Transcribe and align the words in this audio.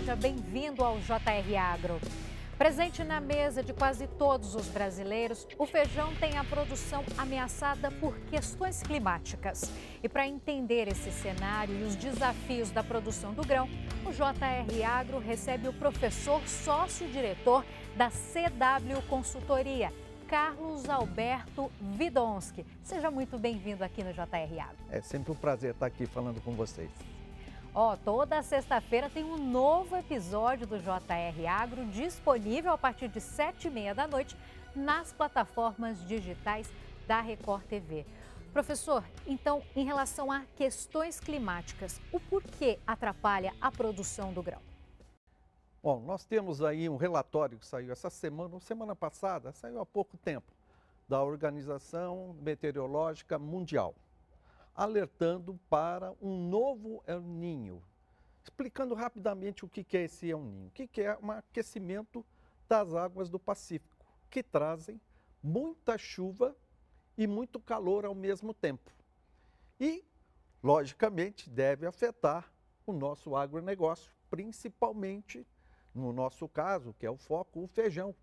seja 0.00 0.16
bem-vindo 0.16 0.82
ao 0.82 0.98
JR 1.00 1.58
Agro. 1.60 2.00
Presente 2.56 3.04
na 3.04 3.20
mesa 3.20 3.62
de 3.62 3.74
quase 3.74 4.06
todos 4.06 4.54
os 4.54 4.66
brasileiros, 4.66 5.46
o 5.58 5.66
feijão 5.66 6.14
tem 6.14 6.38
a 6.38 6.44
produção 6.44 7.04
ameaçada 7.18 7.90
por 7.90 8.18
questões 8.30 8.82
climáticas. 8.82 9.70
E 10.02 10.08
para 10.08 10.26
entender 10.26 10.88
esse 10.88 11.12
cenário 11.12 11.78
e 11.78 11.82
os 11.82 11.96
desafios 11.96 12.70
da 12.70 12.82
produção 12.82 13.34
do 13.34 13.44
grão, 13.44 13.68
o 14.06 14.10
JR 14.10 14.86
Agro 14.86 15.18
recebe 15.18 15.68
o 15.68 15.72
professor 15.74 16.40
sócio-diretor 16.48 17.62
da 17.94 18.08
CW 18.08 19.02
Consultoria, 19.06 19.92
Carlos 20.26 20.88
Alberto 20.88 21.70
Vidonski. 21.78 22.64
Seja 22.82 23.10
muito 23.10 23.38
bem-vindo 23.38 23.84
aqui 23.84 24.02
no 24.02 24.14
JR 24.14 24.60
Agro. 24.62 24.78
É 24.88 25.02
sempre 25.02 25.30
um 25.30 25.36
prazer 25.36 25.72
estar 25.72 25.84
aqui 25.84 26.06
falando 26.06 26.40
com 26.40 26.52
vocês. 26.52 26.90
Ó, 27.72 27.96
toda 27.96 28.42
sexta-feira 28.42 29.08
tem 29.08 29.22
um 29.22 29.36
novo 29.36 29.96
episódio 29.96 30.66
do 30.66 30.76
JR 30.76 31.46
Agro 31.48 31.86
disponível 31.86 32.72
a 32.72 32.78
partir 32.78 33.06
de 33.06 33.20
sete 33.20 33.68
e 33.68 33.70
meia 33.70 33.94
da 33.94 34.08
noite 34.08 34.36
nas 34.74 35.12
plataformas 35.12 36.04
digitais 36.04 36.68
da 37.06 37.20
Record 37.20 37.62
TV. 37.66 38.04
Professor, 38.52 39.04
então, 39.24 39.62
em 39.76 39.84
relação 39.84 40.32
a 40.32 40.40
questões 40.56 41.20
climáticas, 41.20 42.00
o 42.10 42.18
porquê 42.18 42.80
atrapalha 42.84 43.54
a 43.60 43.70
produção 43.70 44.32
do 44.32 44.42
grão? 44.42 44.60
Bom, 45.80 46.00
nós 46.00 46.24
temos 46.24 46.60
aí 46.60 46.88
um 46.88 46.96
relatório 46.96 47.56
que 47.56 47.66
saiu 47.66 47.92
essa 47.92 48.10
semana, 48.10 48.52
ou 48.54 48.60
semana 48.60 48.96
passada, 48.96 49.52
saiu 49.52 49.80
há 49.80 49.86
pouco 49.86 50.16
tempo, 50.16 50.52
da 51.08 51.22
Organização 51.22 52.34
Meteorológica 52.42 53.38
Mundial 53.38 53.94
alertando 54.74 55.58
para 55.68 56.14
um 56.20 56.48
novo 56.48 57.02
El 57.06 57.20
Ninho. 57.20 57.82
Explicando 58.42 58.94
rapidamente 58.94 59.64
o 59.64 59.68
que 59.68 59.96
é 59.96 60.04
esse 60.04 60.30
El 60.30 60.40
Ninho. 60.40 60.68
O 60.68 60.70
que 60.70 61.02
é 61.02 61.18
um 61.22 61.30
aquecimento 61.30 62.24
das 62.68 62.94
águas 62.94 63.28
do 63.28 63.38
Pacífico, 63.38 64.06
que 64.30 64.42
trazem 64.42 65.00
muita 65.42 65.98
chuva 65.98 66.56
e 67.18 67.26
muito 67.26 67.58
calor 67.58 68.04
ao 68.04 68.14
mesmo 68.14 68.54
tempo. 68.54 68.92
E, 69.78 70.04
logicamente, 70.62 71.50
deve 71.50 71.86
afetar 71.86 72.52
o 72.86 72.92
nosso 72.92 73.34
agronegócio, 73.34 74.12
principalmente, 74.30 75.46
no 75.94 76.12
nosso 76.12 76.48
caso, 76.48 76.94
que 76.98 77.04
é 77.04 77.10
o 77.10 77.16
foco, 77.16 77.62
o 77.62 77.66
feijão, 77.66 78.14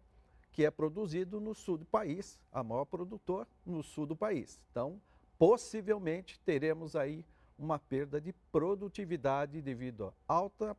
que 0.51 0.65
é 0.65 0.71
produzido 0.71 1.39
no 1.39 1.53
sul 1.53 1.77
do 1.77 1.85
país, 1.85 2.39
a 2.51 2.63
maior 2.63 2.85
produtor 2.85 3.47
no 3.65 3.83
sul 3.83 4.05
do 4.05 4.15
país. 4.15 4.59
Então, 4.71 5.01
possivelmente 5.37 6.39
teremos 6.39 6.95
aí 6.95 7.25
uma 7.57 7.79
perda 7.79 8.21
de 8.21 8.33
produtividade 8.51 9.61
devido 9.61 10.13
a 10.27 10.33
alta 10.33 10.77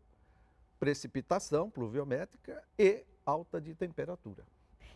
precipitação 0.79 1.69
pluviométrica 1.69 2.63
e 2.79 3.05
alta 3.27 3.61
de 3.61 3.75
temperatura. 3.75 4.45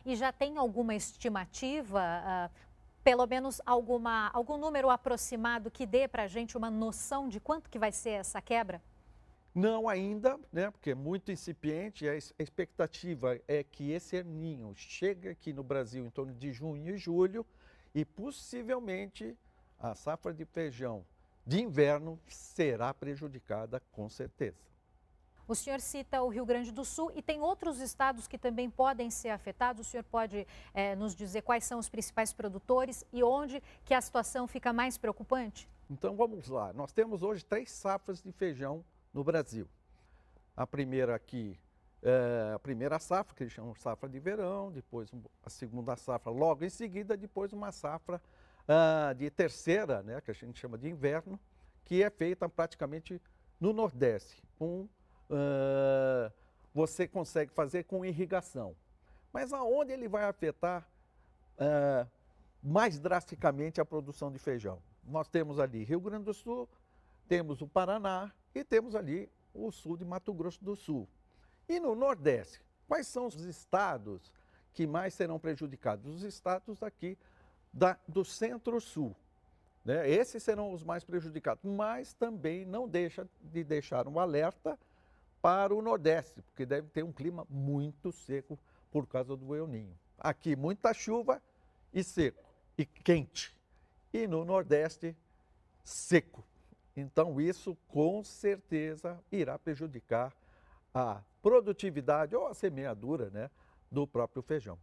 E 0.04 0.16
já 0.16 0.32
tem 0.32 0.56
alguma 0.56 0.94
estimativa, 0.94 2.00
uh, 2.00 2.54
pelo 3.02 3.26
menos 3.26 3.60
alguma, 3.66 4.30
algum 4.32 4.56
número 4.56 4.90
aproximado 4.90 5.70
que 5.70 5.86
dê 5.86 6.06
para 6.06 6.24
a 6.24 6.26
gente 6.26 6.56
uma 6.56 6.70
noção 6.70 7.28
de 7.28 7.40
quanto 7.40 7.68
que 7.68 7.78
vai 7.78 7.92
ser 7.92 8.10
essa 8.10 8.40
quebra? 8.40 8.82
Não 9.54 9.88
ainda, 9.88 10.40
né, 10.50 10.70
porque 10.70 10.90
é 10.90 10.94
muito 10.94 11.30
incipiente. 11.30 12.08
A 12.08 12.16
expectativa 12.16 13.38
é 13.46 13.62
que 13.62 13.90
esse 13.90 14.16
erninho 14.16 14.72
chegue 14.74 15.28
aqui 15.28 15.52
no 15.52 15.62
Brasil 15.62 16.06
em 16.06 16.10
torno 16.10 16.32
de 16.32 16.52
junho 16.52 16.94
e 16.94 16.96
julho 16.96 17.44
e 17.94 18.04
possivelmente 18.04 19.36
a 19.82 19.96
safra 19.96 20.32
de 20.32 20.44
feijão 20.44 21.04
de 21.44 21.60
inverno 21.60 22.18
será 22.28 22.94
prejudicada 22.94 23.82
com 23.90 24.08
certeza. 24.08 24.62
O 25.48 25.56
senhor 25.56 25.80
cita 25.80 26.22
o 26.22 26.28
Rio 26.28 26.46
Grande 26.46 26.70
do 26.70 26.84
Sul 26.84 27.10
e 27.16 27.20
tem 27.20 27.40
outros 27.40 27.80
estados 27.80 28.28
que 28.28 28.38
também 28.38 28.70
podem 28.70 29.10
ser 29.10 29.30
afetados. 29.30 29.88
O 29.88 29.90
senhor 29.90 30.04
pode 30.04 30.46
é, 30.72 30.94
nos 30.94 31.16
dizer 31.16 31.42
quais 31.42 31.64
são 31.64 31.80
os 31.80 31.88
principais 31.88 32.32
produtores 32.32 33.04
e 33.12 33.24
onde 33.24 33.60
que 33.84 33.92
a 33.92 34.00
situação 34.00 34.46
fica 34.46 34.72
mais 34.72 34.96
preocupante? 34.96 35.68
Então 35.90 36.14
vamos 36.14 36.48
lá. 36.48 36.72
Nós 36.72 36.92
temos 36.92 37.24
hoje 37.24 37.44
três 37.44 37.72
safras 37.72 38.22
de 38.22 38.30
feijão 38.30 38.84
no 39.12 39.24
Brasil. 39.24 39.68
A 40.56 40.64
primeira 40.64 41.16
aqui, 41.16 41.58
é, 42.02 42.52
a 42.54 42.58
primeira 42.60 43.00
safra, 43.00 43.34
que 43.34 43.42
eles 43.42 43.52
chamam 43.52 43.72
de 43.72 43.80
safra 43.80 44.08
de 44.08 44.20
verão, 44.20 44.70
depois 44.70 45.10
a 45.44 45.50
segunda 45.50 45.96
safra 45.96 46.30
logo 46.30 46.64
em 46.64 46.70
seguida, 46.70 47.16
depois 47.16 47.52
uma 47.52 47.72
safra 47.72 48.22
uh, 48.68 49.14
de 49.14 49.30
terceira, 49.30 50.02
né, 50.02 50.20
que 50.20 50.30
a 50.30 50.34
gente 50.34 50.58
chama 50.58 50.78
de 50.78 50.88
inverno, 50.88 51.38
que 51.84 52.02
é 52.02 52.10
feita 52.10 52.48
praticamente 52.48 53.20
no 53.60 53.72
Nordeste. 53.72 54.42
Com, 54.58 54.88
uh, 55.30 56.32
você 56.74 57.06
consegue 57.06 57.52
fazer 57.52 57.84
com 57.84 58.04
irrigação. 58.04 58.74
Mas 59.32 59.52
aonde 59.52 59.92
ele 59.92 60.08
vai 60.08 60.24
afetar 60.24 60.86
uh, 61.56 62.08
mais 62.62 62.98
drasticamente 62.98 63.80
a 63.80 63.84
produção 63.84 64.30
de 64.30 64.38
feijão? 64.38 64.82
Nós 65.04 65.28
temos 65.28 65.58
ali 65.58 65.84
Rio 65.84 66.00
Grande 66.00 66.24
do 66.24 66.34
Sul, 66.34 66.68
temos 67.26 67.60
o 67.60 67.66
Paraná 67.66 68.32
e 68.54 68.62
temos 68.62 68.94
ali 68.94 69.30
o 69.54 69.70
sul 69.70 69.96
de 69.96 70.04
Mato 70.04 70.32
Grosso 70.32 70.62
do 70.62 70.76
Sul. 70.76 71.08
E 71.68 71.80
no 71.80 71.94
Nordeste, 71.94 72.60
quais 72.86 73.06
são 73.06 73.26
os 73.26 73.40
estados 73.44 74.32
que 74.72 74.86
mais 74.86 75.14
serão 75.14 75.38
prejudicados? 75.38 76.06
Os 76.06 76.22
estados 76.22 76.82
aqui 76.82 77.18
da, 77.72 77.98
do 78.06 78.24
centro-sul. 78.24 79.14
Né? 79.84 80.08
Esses 80.08 80.42
serão 80.42 80.72
os 80.72 80.84
mais 80.84 81.04
prejudicados, 81.04 81.64
mas 81.64 82.12
também 82.12 82.64
não 82.64 82.88
deixa 82.88 83.28
de 83.40 83.64
deixar 83.64 84.06
um 84.06 84.18
alerta 84.18 84.78
para 85.40 85.74
o 85.74 85.82
Nordeste, 85.82 86.40
porque 86.42 86.64
deve 86.64 86.88
ter 86.88 87.02
um 87.02 87.12
clima 87.12 87.46
muito 87.50 88.12
seco 88.12 88.58
por 88.90 89.06
causa 89.06 89.36
do 89.36 89.54
El 89.54 89.66
Ninho. 89.66 89.98
Aqui 90.18 90.54
muita 90.54 90.94
chuva 90.94 91.42
e 91.92 92.04
seco 92.04 92.44
e 92.78 92.86
quente. 92.86 93.56
E 94.12 94.26
no 94.26 94.44
Nordeste, 94.44 95.16
seco. 95.82 96.44
Então 96.96 97.40
isso 97.40 97.76
com 97.88 98.22
certeza 98.22 99.18
irá 99.32 99.58
prejudicar 99.58 100.32
a 100.94 101.22
produtividade 101.40 102.36
ou 102.36 102.46
a 102.46 102.54
semeadura 102.54 103.30
né, 103.30 103.50
do 103.90 104.06
próprio 104.06 104.42
feijão. 104.42 104.78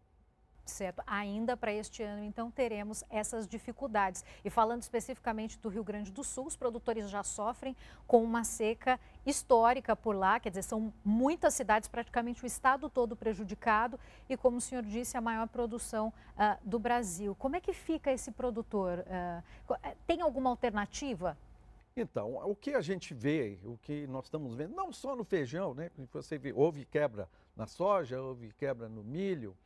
Certo. 0.69 1.01
Ainda 1.07 1.57
para 1.57 1.73
este 1.73 2.03
ano, 2.03 2.23
então, 2.23 2.51
teremos 2.51 3.03
essas 3.09 3.47
dificuldades. 3.47 4.23
E 4.45 4.49
falando 4.49 4.83
especificamente 4.83 5.57
do 5.57 5.67
Rio 5.67 5.83
Grande 5.83 6.11
do 6.11 6.23
Sul, 6.23 6.45
os 6.45 6.55
produtores 6.55 7.09
já 7.09 7.23
sofrem 7.23 7.75
com 8.05 8.23
uma 8.23 8.43
seca 8.43 8.99
histórica 9.25 9.95
por 9.95 10.15
lá, 10.15 10.39
quer 10.39 10.49
dizer, 10.49 10.61
são 10.61 10.93
muitas 11.03 11.55
cidades, 11.55 11.89
praticamente 11.89 12.43
o 12.43 12.47
estado 12.47 12.89
todo 12.89 13.15
prejudicado 13.15 13.99
e, 14.29 14.37
como 14.37 14.57
o 14.57 14.61
senhor 14.61 14.83
disse, 14.83 15.17
a 15.17 15.21
maior 15.21 15.47
produção 15.47 16.09
uh, 16.09 16.57
do 16.63 16.77
Brasil. 16.79 17.35
Como 17.35 17.55
é 17.55 17.59
que 17.59 17.73
fica 17.73 18.11
esse 18.11 18.31
produtor? 18.31 18.99
Uh, 18.99 19.75
tem 20.05 20.21
alguma 20.21 20.51
alternativa? 20.51 21.35
Então, 21.97 22.35
o 22.49 22.55
que 22.55 22.75
a 22.75 22.81
gente 22.81 23.13
vê, 23.13 23.59
o 23.65 23.77
que 23.77 24.07
nós 24.07 24.25
estamos 24.25 24.55
vendo, 24.55 24.75
não 24.75 24.93
só 24.93 25.15
no 25.15 25.23
feijão, 25.23 25.73
né? 25.73 25.89
Você 26.13 26.37
vê, 26.37 26.53
houve 26.53 26.85
quebra 26.85 27.27
na 27.55 27.65
soja, 27.65 28.21
houve 28.21 28.53
quebra 28.53 28.87
no 28.87 29.03
milho, 29.03 29.57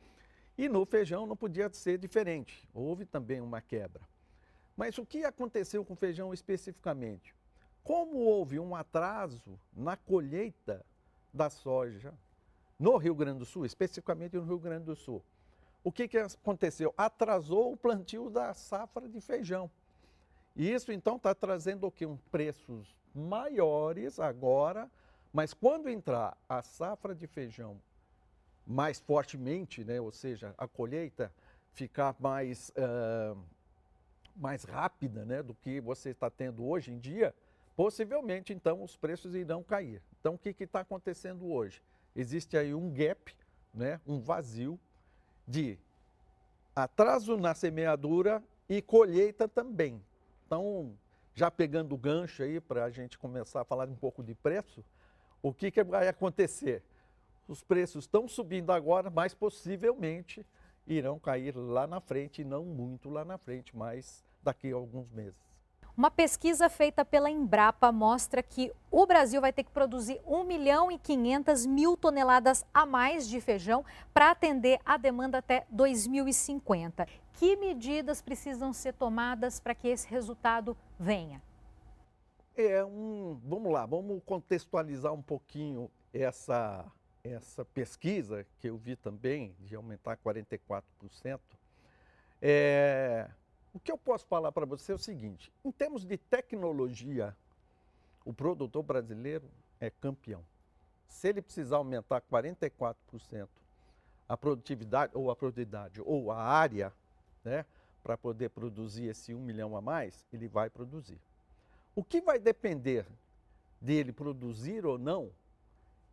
e 0.56 0.68
no 0.68 0.84
feijão 0.84 1.26
não 1.26 1.36
podia 1.36 1.72
ser 1.72 1.98
diferente, 1.98 2.68
houve 2.72 3.04
também 3.04 3.40
uma 3.40 3.60
quebra. 3.60 4.02
Mas 4.76 4.98
o 4.98 5.06
que 5.06 5.24
aconteceu 5.24 5.84
com 5.84 5.94
o 5.94 5.96
feijão 5.96 6.32
especificamente? 6.32 7.34
Como 7.82 8.18
houve 8.18 8.58
um 8.58 8.74
atraso 8.74 9.58
na 9.72 9.96
colheita 9.96 10.84
da 11.32 11.50
soja 11.50 12.14
no 12.78 12.96
Rio 12.96 13.14
Grande 13.14 13.40
do 13.40 13.44
Sul, 13.44 13.66
especificamente 13.66 14.36
no 14.36 14.44
Rio 14.44 14.58
Grande 14.58 14.86
do 14.86 14.96
Sul, 14.96 15.22
o 15.82 15.92
que, 15.92 16.08
que 16.08 16.16
aconteceu? 16.16 16.94
Atrasou 16.96 17.72
o 17.72 17.76
plantio 17.76 18.30
da 18.30 18.54
safra 18.54 19.06
de 19.06 19.20
feijão. 19.20 19.70
E 20.56 20.72
isso 20.72 20.90
então 20.90 21.16
está 21.16 21.34
trazendo 21.34 21.86
o 21.86 21.90
que? 21.90 22.06
Um 22.06 22.16
preços 22.30 22.96
maiores 23.14 24.18
agora, 24.18 24.90
mas 25.32 25.52
quando 25.52 25.90
entrar 25.90 26.36
a 26.48 26.62
safra 26.62 27.14
de 27.14 27.26
feijão 27.26 27.80
mais 28.66 28.98
fortemente, 28.98 29.84
né? 29.84 30.00
ou 30.00 30.12
seja, 30.12 30.54
a 30.56 30.66
colheita 30.66 31.32
ficar 31.72 32.14
mais, 32.18 32.70
uh, 32.70 33.38
mais 34.36 34.64
rápida 34.64 35.24
né? 35.24 35.42
do 35.42 35.54
que 35.54 35.80
você 35.80 36.10
está 36.10 36.30
tendo 36.30 36.66
hoje 36.66 36.92
em 36.92 36.98
dia, 36.98 37.34
possivelmente 37.76 38.52
então 38.52 38.82
os 38.82 38.96
preços 38.96 39.34
irão 39.34 39.62
cair. 39.62 40.00
Então 40.20 40.34
o 40.34 40.38
que 40.38 40.54
está 40.62 40.80
acontecendo 40.80 41.50
hoje? 41.50 41.82
Existe 42.14 42.56
aí 42.56 42.72
um 42.74 42.90
gap, 42.90 43.34
né? 43.72 44.00
um 44.06 44.20
vazio 44.20 44.78
de 45.46 45.78
atraso 46.74 47.36
na 47.36 47.54
semeadura 47.54 48.42
e 48.68 48.80
colheita 48.80 49.46
também. 49.46 50.02
Então, 50.46 50.96
já 51.34 51.50
pegando 51.50 51.94
o 51.94 51.98
gancho 51.98 52.42
aí 52.42 52.60
para 52.60 52.84
a 52.84 52.90
gente 52.90 53.18
começar 53.18 53.60
a 53.60 53.64
falar 53.64 53.88
um 53.88 53.96
pouco 53.96 54.22
de 54.22 54.34
preço, 54.34 54.84
o 55.42 55.52
que, 55.52 55.70
que 55.70 55.82
vai 55.84 56.08
acontecer? 56.08 56.82
Os 57.48 57.62
preços 57.62 58.04
estão 58.04 58.26
subindo 58.26 58.70
agora, 58.72 59.10
mas 59.10 59.34
possivelmente 59.34 60.46
irão 60.86 61.18
cair 61.18 61.56
lá 61.56 61.86
na 61.86 62.00
frente, 62.00 62.44
não 62.44 62.64
muito 62.64 63.08
lá 63.08 63.24
na 63.24 63.38
frente, 63.38 63.76
mas 63.76 64.24
daqui 64.42 64.72
a 64.72 64.76
alguns 64.76 65.10
meses. 65.10 65.40
Uma 65.96 66.10
pesquisa 66.10 66.68
feita 66.68 67.04
pela 67.04 67.30
Embrapa 67.30 67.92
mostra 67.92 68.42
que 68.42 68.72
o 68.90 69.06
Brasil 69.06 69.40
vai 69.40 69.52
ter 69.52 69.62
que 69.62 69.70
produzir 69.70 70.20
1 70.26 70.42
milhão 70.42 70.90
e 70.90 70.98
500 70.98 71.66
mil 71.66 71.96
toneladas 71.96 72.66
a 72.74 72.84
mais 72.84 73.28
de 73.28 73.40
feijão 73.40 73.84
para 74.12 74.32
atender 74.32 74.80
a 74.84 74.96
demanda 74.96 75.38
até 75.38 75.64
2050. 75.70 77.06
Que 77.34 77.54
medidas 77.54 78.20
precisam 78.20 78.72
ser 78.72 78.94
tomadas 78.94 79.60
para 79.60 79.72
que 79.72 79.86
esse 79.86 80.08
resultado 80.08 80.76
venha? 80.98 81.40
É 82.56 82.84
um, 82.84 83.38
vamos 83.44 83.72
lá, 83.72 83.86
vamos 83.86 84.20
contextualizar 84.26 85.12
um 85.12 85.22
pouquinho 85.22 85.88
essa 86.12 86.84
essa 87.24 87.64
pesquisa 87.64 88.46
que 88.60 88.68
eu 88.68 88.76
vi 88.76 88.96
também 88.96 89.56
de 89.60 89.74
aumentar 89.74 90.18
44%. 90.18 91.40
É, 92.40 93.28
o 93.72 93.80
que 93.80 93.90
eu 93.90 93.96
posso 93.96 94.26
falar 94.26 94.52
para 94.52 94.66
você 94.66 94.92
é 94.92 94.94
o 94.94 94.98
seguinte: 94.98 95.50
em 95.64 95.72
termos 95.72 96.04
de 96.04 96.18
tecnologia, 96.18 97.34
o 98.24 98.32
produtor 98.32 98.82
brasileiro 98.82 99.48
é 99.80 99.88
campeão. 99.88 100.44
Se 101.08 101.28
ele 101.28 101.40
precisar 101.40 101.76
aumentar 101.76 102.20
44% 102.20 103.48
a 104.28 104.36
produtividade 104.36 105.12
ou 105.14 105.30
a 105.30 105.36
produtividade 105.36 106.00
ou 106.04 106.30
a 106.30 106.42
área, 106.42 106.92
né, 107.42 107.64
para 108.02 108.16
poder 108.18 108.50
produzir 108.50 109.04
esse 109.04 109.32
1 109.34 109.40
milhão 109.40 109.76
a 109.76 109.80
mais, 109.80 110.24
ele 110.32 110.48
vai 110.48 110.68
produzir. 110.68 111.18
O 111.94 112.04
que 112.04 112.20
vai 112.20 112.38
depender 112.38 113.06
dele 113.80 114.12
produzir 114.12 114.84
ou 114.84 114.98
não 114.98 115.30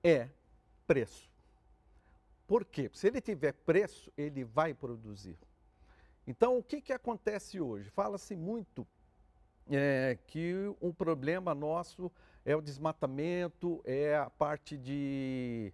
é 0.03 0.29
preço. 0.91 1.31
Por 2.45 2.65
quê? 2.65 2.91
Se 2.93 3.07
ele 3.07 3.21
tiver 3.21 3.53
preço, 3.53 4.11
ele 4.17 4.43
vai 4.43 4.73
produzir. 4.73 5.37
Então, 6.27 6.57
o 6.57 6.61
que, 6.61 6.81
que 6.81 6.91
acontece 6.91 7.61
hoje? 7.61 7.89
Fala-se 7.91 8.35
muito 8.35 8.85
é, 9.69 10.19
que 10.27 10.53
o 10.81 10.93
problema 10.93 11.55
nosso 11.55 12.11
é 12.43 12.53
o 12.53 12.61
desmatamento, 12.61 13.81
é 13.85 14.17
a 14.17 14.29
parte 14.29 14.77
de 14.77 15.71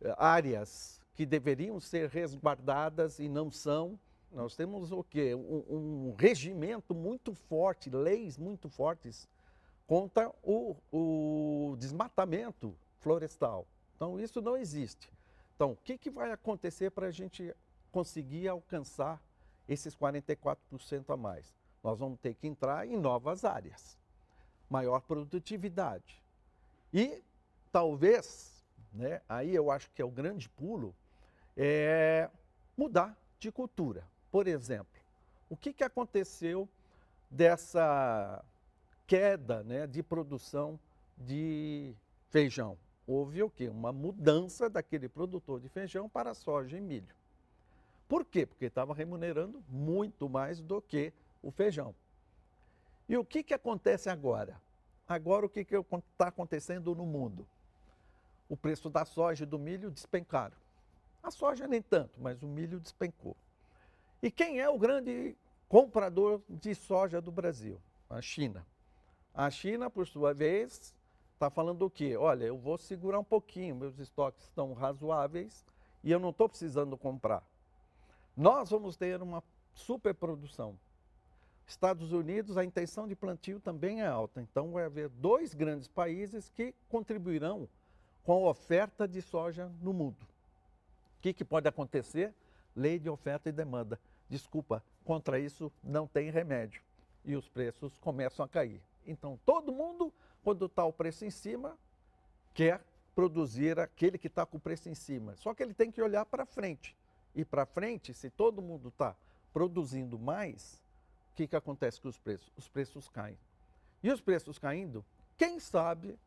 é, 0.00 0.14
áreas 0.16 1.00
que 1.12 1.26
deveriam 1.26 1.80
ser 1.80 2.08
resguardadas 2.08 3.18
e 3.18 3.28
não 3.28 3.50
são. 3.50 3.98
Nós 4.30 4.54
temos 4.54 4.92
o 4.92 5.02
quê? 5.02 5.34
Um, 5.34 5.64
um 5.68 6.14
regimento 6.16 6.94
muito 6.94 7.34
forte, 7.34 7.90
leis 7.90 8.38
muito 8.38 8.68
fortes 8.68 9.28
contra 9.88 10.32
o, 10.40 10.76
o 10.92 11.74
desmatamento 11.80 12.78
florestal. 13.00 13.66
Então, 14.02 14.18
isso 14.18 14.42
não 14.42 14.56
existe. 14.56 15.08
Então, 15.54 15.70
o 15.70 15.76
que, 15.76 15.96
que 15.96 16.10
vai 16.10 16.32
acontecer 16.32 16.90
para 16.90 17.06
a 17.06 17.10
gente 17.12 17.54
conseguir 17.92 18.48
alcançar 18.48 19.22
esses 19.68 19.94
44% 19.94 20.56
a 21.08 21.16
mais? 21.16 21.54
Nós 21.84 22.00
vamos 22.00 22.18
ter 22.18 22.34
que 22.34 22.48
entrar 22.48 22.84
em 22.84 22.96
novas 22.96 23.44
áreas, 23.44 23.96
maior 24.68 25.02
produtividade. 25.02 26.20
E 26.92 27.22
talvez, 27.70 28.64
né, 28.92 29.22
aí 29.28 29.54
eu 29.54 29.70
acho 29.70 29.88
que 29.92 30.02
é 30.02 30.04
o 30.04 30.10
grande 30.10 30.48
pulo, 30.48 30.92
é 31.56 32.28
mudar 32.76 33.16
de 33.38 33.52
cultura. 33.52 34.04
Por 34.32 34.48
exemplo, 34.48 35.00
o 35.48 35.56
que, 35.56 35.72
que 35.72 35.84
aconteceu 35.84 36.68
dessa 37.30 38.44
queda 39.06 39.62
né, 39.62 39.86
de 39.86 40.02
produção 40.02 40.76
de 41.16 41.94
feijão? 42.30 42.76
Houve 43.12 43.42
o 43.42 43.50
quê? 43.50 43.68
Uma 43.68 43.92
mudança 43.92 44.68
daquele 44.68 45.08
produtor 45.08 45.60
de 45.60 45.68
feijão 45.68 46.08
para 46.08 46.34
soja 46.34 46.76
e 46.76 46.80
milho. 46.80 47.14
Por 48.08 48.24
quê? 48.24 48.46
Porque 48.46 48.66
estava 48.66 48.94
remunerando 48.94 49.62
muito 49.68 50.28
mais 50.28 50.60
do 50.62 50.80
que 50.80 51.12
o 51.42 51.50
feijão. 51.50 51.94
E 53.08 53.16
o 53.16 53.24
que, 53.24 53.42
que 53.42 53.54
acontece 53.54 54.08
agora? 54.08 54.60
Agora 55.08 55.46
o 55.46 55.48
que 55.48 55.60
está 55.60 56.28
acontecendo 56.28 56.94
no 56.94 57.04
mundo? 57.04 57.46
O 58.48 58.56
preço 58.56 58.88
da 58.88 59.04
soja 59.04 59.44
e 59.44 59.46
do 59.46 59.58
milho 59.58 59.90
despencaram. 59.90 60.56
A 61.22 61.30
soja 61.30 61.66
nem 61.66 61.80
tanto, 61.80 62.20
mas 62.20 62.42
o 62.42 62.46
milho 62.46 62.80
despencou. 62.80 63.36
E 64.22 64.30
quem 64.30 64.60
é 64.60 64.68
o 64.68 64.78
grande 64.78 65.36
comprador 65.68 66.42
de 66.48 66.74
soja 66.74 67.20
do 67.20 67.32
Brasil? 67.32 67.80
A 68.10 68.20
China. 68.20 68.66
A 69.34 69.50
China, 69.50 69.88
por 69.88 70.06
sua 70.06 70.34
vez, 70.34 70.94
está 71.42 71.50
falando 71.50 71.82
o 71.82 71.90
quê? 71.90 72.16
Olha, 72.16 72.44
eu 72.44 72.56
vou 72.56 72.78
segurar 72.78 73.18
um 73.18 73.24
pouquinho, 73.24 73.74
meus 73.74 73.98
estoques 73.98 74.44
estão 74.44 74.72
razoáveis 74.74 75.66
e 76.04 76.12
eu 76.12 76.20
não 76.20 76.30
estou 76.30 76.48
precisando 76.48 76.96
comprar. 76.96 77.42
Nós 78.36 78.70
vamos 78.70 78.96
ter 78.96 79.20
uma 79.20 79.42
superprodução. 79.74 80.78
Estados 81.66 82.12
Unidos, 82.12 82.56
a 82.56 82.64
intenção 82.64 83.08
de 83.08 83.16
plantio 83.16 83.58
também 83.58 84.02
é 84.02 84.06
alta, 84.06 84.40
então 84.40 84.70
vai 84.70 84.84
haver 84.84 85.08
dois 85.08 85.52
grandes 85.52 85.88
países 85.88 86.48
que 86.48 86.72
contribuirão 86.88 87.68
com 88.22 88.46
a 88.46 88.50
oferta 88.50 89.08
de 89.08 89.20
soja 89.20 89.68
no 89.80 89.92
mundo. 89.92 90.22
O 91.18 91.22
que, 91.22 91.32
que 91.32 91.44
pode 91.44 91.66
acontecer? 91.66 92.32
Lei 92.74 93.00
de 93.00 93.10
oferta 93.10 93.48
e 93.48 93.52
demanda. 93.52 93.98
Desculpa, 94.28 94.80
contra 95.04 95.40
isso 95.40 95.72
não 95.82 96.06
tem 96.06 96.30
remédio 96.30 96.80
e 97.24 97.34
os 97.34 97.48
preços 97.48 97.96
começam 97.98 98.44
a 98.44 98.48
cair. 98.48 98.80
Então 99.04 99.40
todo 99.44 99.72
mundo 99.72 100.12
quando 100.42 100.66
está 100.66 100.84
o 100.84 100.92
preço 100.92 101.24
em 101.24 101.30
cima, 101.30 101.78
quer 102.54 102.84
produzir 103.14 103.78
aquele 103.78 104.18
que 104.18 104.26
está 104.26 104.44
com 104.44 104.56
o 104.56 104.60
preço 104.60 104.88
em 104.88 104.94
cima. 104.94 105.36
Só 105.36 105.54
que 105.54 105.62
ele 105.62 105.74
tem 105.74 105.90
que 105.90 106.02
olhar 106.02 106.24
para 106.26 106.44
frente. 106.44 106.96
E 107.34 107.44
para 107.44 107.64
frente, 107.64 108.12
se 108.12 108.30
todo 108.30 108.62
mundo 108.62 108.88
está 108.88 109.16
produzindo 109.52 110.18
mais, 110.18 110.82
o 111.32 111.34
que, 111.34 111.46
que 111.46 111.56
acontece 111.56 112.00
com 112.00 112.08
os 112.08 112.18
preços? 112.18 112.50
Os 112.56 112.68
preços 112.68 113.08
caem. 113.08 113.38
E 114.02 114.10
os 114.10 114.20
preços 114.20 114.58
caindo, 114.58 115.04
quem 115.36 115.60
sabe 115.60 116.18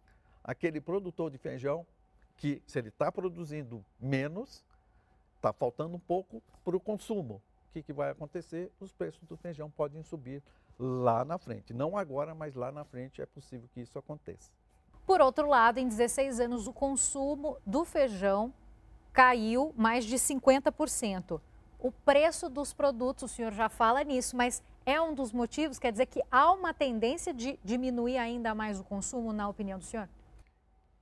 aquele 0.44 0.80
produtor 0.80 1.30
de 1.30 1.38
feijão 1.38 1.86
que, 2.38 2.62
se 2.66 2.80
ele 2.80 2.90
está 2.90 3.12
produzindo 3.12 3.84
menos, 4.00 4.64
está 5.36 5.52
faltando 5.52 5.96
um 5.96 6.00
pouco 6.00 6.42
para 6.64 6.76
o 6.76 6.80
consumo. 6.80 7.42
O 7.70 7.74
que, 7.74 7.84
que 7.84 7.94
vai 7.94 8.10
acontecer? 8.10 8.72
Os 8.80 8.92
preços 8.94 9.24
do 9.28 9.36
feijão 9.36 9.70
podem 9.70 10.02
subir 10.04 10.42
lá 10.78 11.24
na 11.24 11.38
frente. 11.38 11.74
Não 11.74 11.98
agora, 11.98 12.36
mas 12.36 12.56
lá 12.56 12.72
na 12.72 12.84
frente 12.84 13.22
é 13.22 13.26
possível 13.26 13.68
que 13.74 13.82
isso 13.82 13.98
aconteça. 13.98 14.52
Por 15.06 15.22
outro 15.22 15.48
lado, 15.48 15.78
em 15.78 15.88
16 15.88 16.40
anos, 16.40 16.68
o 16.68 16.74
consumo 16.74 17.58
do 17.66 17.86
feijão 17.86 18.54
caiu 19.14 19.74
mais 19.78 20.04
de 20.04 20.16
50%. 20.16 21.40
O 21.80 21.92
preço 21.92 22.50
dos 22.50 22.74
produtos, 22.74 23.32
o 23.32 23.34
senhor 23.34 23.54
já 23.54 23.70
fala 23.70 24.04
nisso, 24.04 24.36
mas 24.36 24.64
é 24.86 25.00
um 25.00 25.14
dos 25.14 25.32
motivos? 25.32 25.80
Quer 25.80 25.92
dizer 25.92 26.08
que 26.08 26.22
há 26.32 26.52
uma 26.52 26.74
tendência 26.74 27.34
de 27.34 27.60
diminuir 27.64 28.18
ainda 28.18 28.56
mais 28.56 28.80
o 28.80 28.84
consumo, 28.84 29.32
na 29.32 29.48
opinião 29.48 29.78
do 29.78 29.86
senhor? 29.86 30.10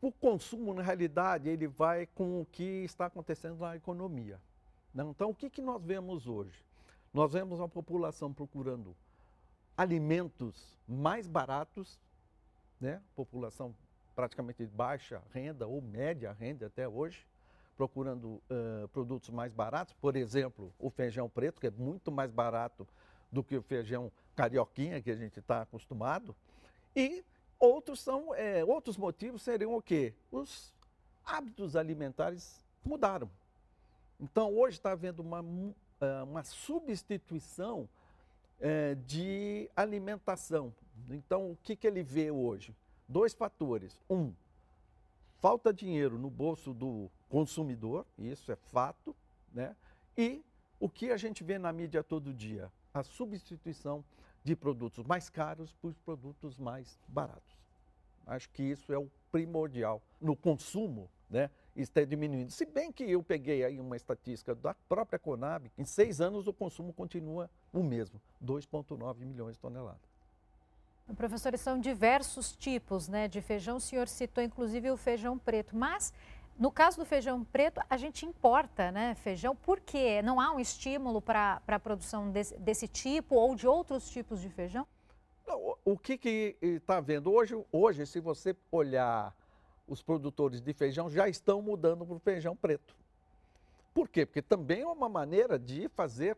O 0.01 0.11
consumo, 0.11 0.73
na 0.73 0.83
realidade, 0.83 1.47
ele 1.47 1.67
vai 1.67 2.05
com 2.07 2.41
o 2.41 2.45
que 2.45 2.83
está 2.83 3.05
acontecendo 3.05 3.59
na 3.59 3.75
economia. 3.75 4.39
Então, 4.93 5.29
o 5.29 5.35
que, 5.35 5.49
que 5.49 5.61
nós 5.61 5.81
vemos 5.81 6.27
hoje? 6.27 6.63
Nós 7.13 7.31
vemos 7.31 7.61
a 7.61 7.67
população 7.67 8.33
procurando 8.33 8.95
alimentos 9.75 10.77
mais 10.87 11.27
baratos, 11.27 11.99
né? 12.79 13.01
população 13.15 13.75
praticamente 14.15 14.65
de 14.65 14.71
baixa 14.71 15.21
renda 15.31 15.67
ou 15.67 15.81
média 15.81 16.31
renda 16.31 16.67
até 16.67 16.87
hoje, 16.87 17.25
procurando 17.75 18.41
uh, 18.49 18.87
produtos 18.89 19.29
mais 19.29 19.51
baratos, 19.51 19.93
por 19.95 20.15
exemplo, 20.15 20.71
o 20.77 20.89
feijão 20.89 21.27
preto, 21.27 21.59
que 21.59 21.67
é 21.67 21.71
muito 21.71 22.11
mais 22.11 22.31
barato 22.31 22.87
do 23.31 23.43
que 23.43 23.57
o 23.57 23.63
feijão 23.63 24.11
carioquinha 24.35 25.01
que 25.01 25.09
a 25.09 25.15
gente 25.15 25.39
está 25.39 25.63
acostumado, 25.63 26.35
e 26.95 27.25
outros 27.59 27.99
são 27.99 28.33
é, 28.35 28.63
outros 28.63 28.97
motivos 28.97 29.41
seriam 29.41 29.75
o 29.75 29.81
quê? 29.81 30.13
Os 30.31 30.73
hábitos 31.25 31.75
alimentares 31.75 32.63
mudaram. 32.85 33.29
Então 34.19 34.53
hoje 34.55 34.77
está 34.77 34.91
havendo 34.91 35.21
uma, 35.21 35.43
uma 36.23 36.43
substituição 36.43 37.89
é, 38.59 38.95
de 38.95 39.69
alimentação. 39.75 40.73
Então, 41.09 41.51
o 41.51 41.57
que, 41.63 41.75
que 41.75 41.87
ele 41.87 42.03
vê 42.03 42.31
hoje? 42.31 42.75
Dois 43.07 43.33
fatores. 43.33 43.99
Um, 44.09 44.33
falta 45.39 45.73
dinheiro 45.73 46.17
no 46.17 46.29
bolso 46.29 46.73
do 46.73 47.09
consumidor, 47.29 48.05
isso 48.17 48.51
é 48.51 48.55
fato, 48.55 49.15
né? 49.51 49.75
E 50.17 50.43
o 50.79 50.87
que 50.89 51.11
a 51.11 51.17
gente 51.17 51.43
vê 51.43 51.57
na 51.57 51.73
mídia 51.73 52.03
todo 52.03 52.33
dia? 52.33 52.71
A 52.93 53.03
substituição 53.03 54.03
de 54.43 54.55
produtos 54.55 55.05
mais 55.05 55.29
caros 55.29 55.73
por 55.73 55.93
produtos 56.05 56.57
mais 56.57 56.99
baratos. 57.07 57.57
Acho 58.25 58.49
que 58.51 58.63
isso 58.63 58.93
é 58.93 58.97
o 58.97 59.09
primordial 59.31 60.01
no 60.21 60.35
consumo, 60.35 61.09
né? 61.29 61.49
Está 61.75 62.03
diminuindo. 62.03 62.51
Se 62.51 62.65
bem 62.65 62.91
que 62.91 63.03
eu 63.03 63.23
peguei 63.23 63.63
aí 63.63 63.79
uma 63.79 63.95
estatística 63.95 64.53
da 64.53 64.73
própria 64.87 65.17
Conab, 65.17 65.71
em 65.77 65.85
seis 65.85 66.21
anos 66.21 66.47
o 66.47 66.53
consumo 66.53 66.93
continua 66.93 67.49
o 67.71 67.81
mesmo, 67.81 68.21
2,9 68.43 69.25
milhões 69.25 69.55
de 69.55 69.59
toneladas. 69.61 70.13
Professores, 71.17 71.59
são 71.59 71.79
diversos 71.79 72.55
tipos 72.55 73.09
né, 73.09 73.27
de 73.27 73.41
feijão. 73.41 73.77
O 73.77 73.81
senhor 73.81 74.07
citou 74.07 74.43
inclusive 74.43 74.89
o 74.89 74.95
feijão 74.95 75.37
preto, 75.37 75.75
mas 75.75 76.13
no 76.57 76.71
caso 76.71 76.97
do 76.97 77.05
feijão 77.05 77.43
preto, 77.43 77.81
a 77.89 77.97
gente 77.97 78.25
importa 78.25 78.91
né, 78.91 79.15
feijão, 79.15 79.55
por 79.55 79.79
quê? 79.79 80.21
Não 80.21 80.39
há 80.39 80.51
um 80.53 80.59
estímulo 80.59 81.21
para 81.21 81.61
a 81.67 81.79
produção 81.79 82.31
desse, 82.31 82.55
desse 82.57 82.87
tipo 82.87 83.35
ou 83.35 83.55
de 83.55 83.67
outros 83.67 84.09
tipos 84.09 84.39
de 84.39 84.49
feijão? 84.49 84.87
Não, 85.45 85.75
o 85.83 85.97
que 85.97 86.55
está 86.61 87.01
vendo 87.01 87.31
hoje? 87.31 87.55
Hoje, 87.71 88.05
se 88.05 88.19
você 88.19 88.55
olhar 88.71 89.35
os 89.87 90.01
produtores 90.01 90.61
de 90.61 90.73
feijão, 90.73 91.09
já 91.09 91.27
estão 91.27 91.61
mudando 91.61 92.05
para 92.05 92.15
o 92.15 92.19
feijão 92.19 92.55
preto. 92.55 92.95
Por 93.93 94.09
quê? 94.09 94.25
Porque 94.25 94.41
também 94.41 94.81
é 94.81 94.87
uma 94.87 95.07
maneira 95.07 95.59
de 95.59 95.87
fazer, 95.89 96.37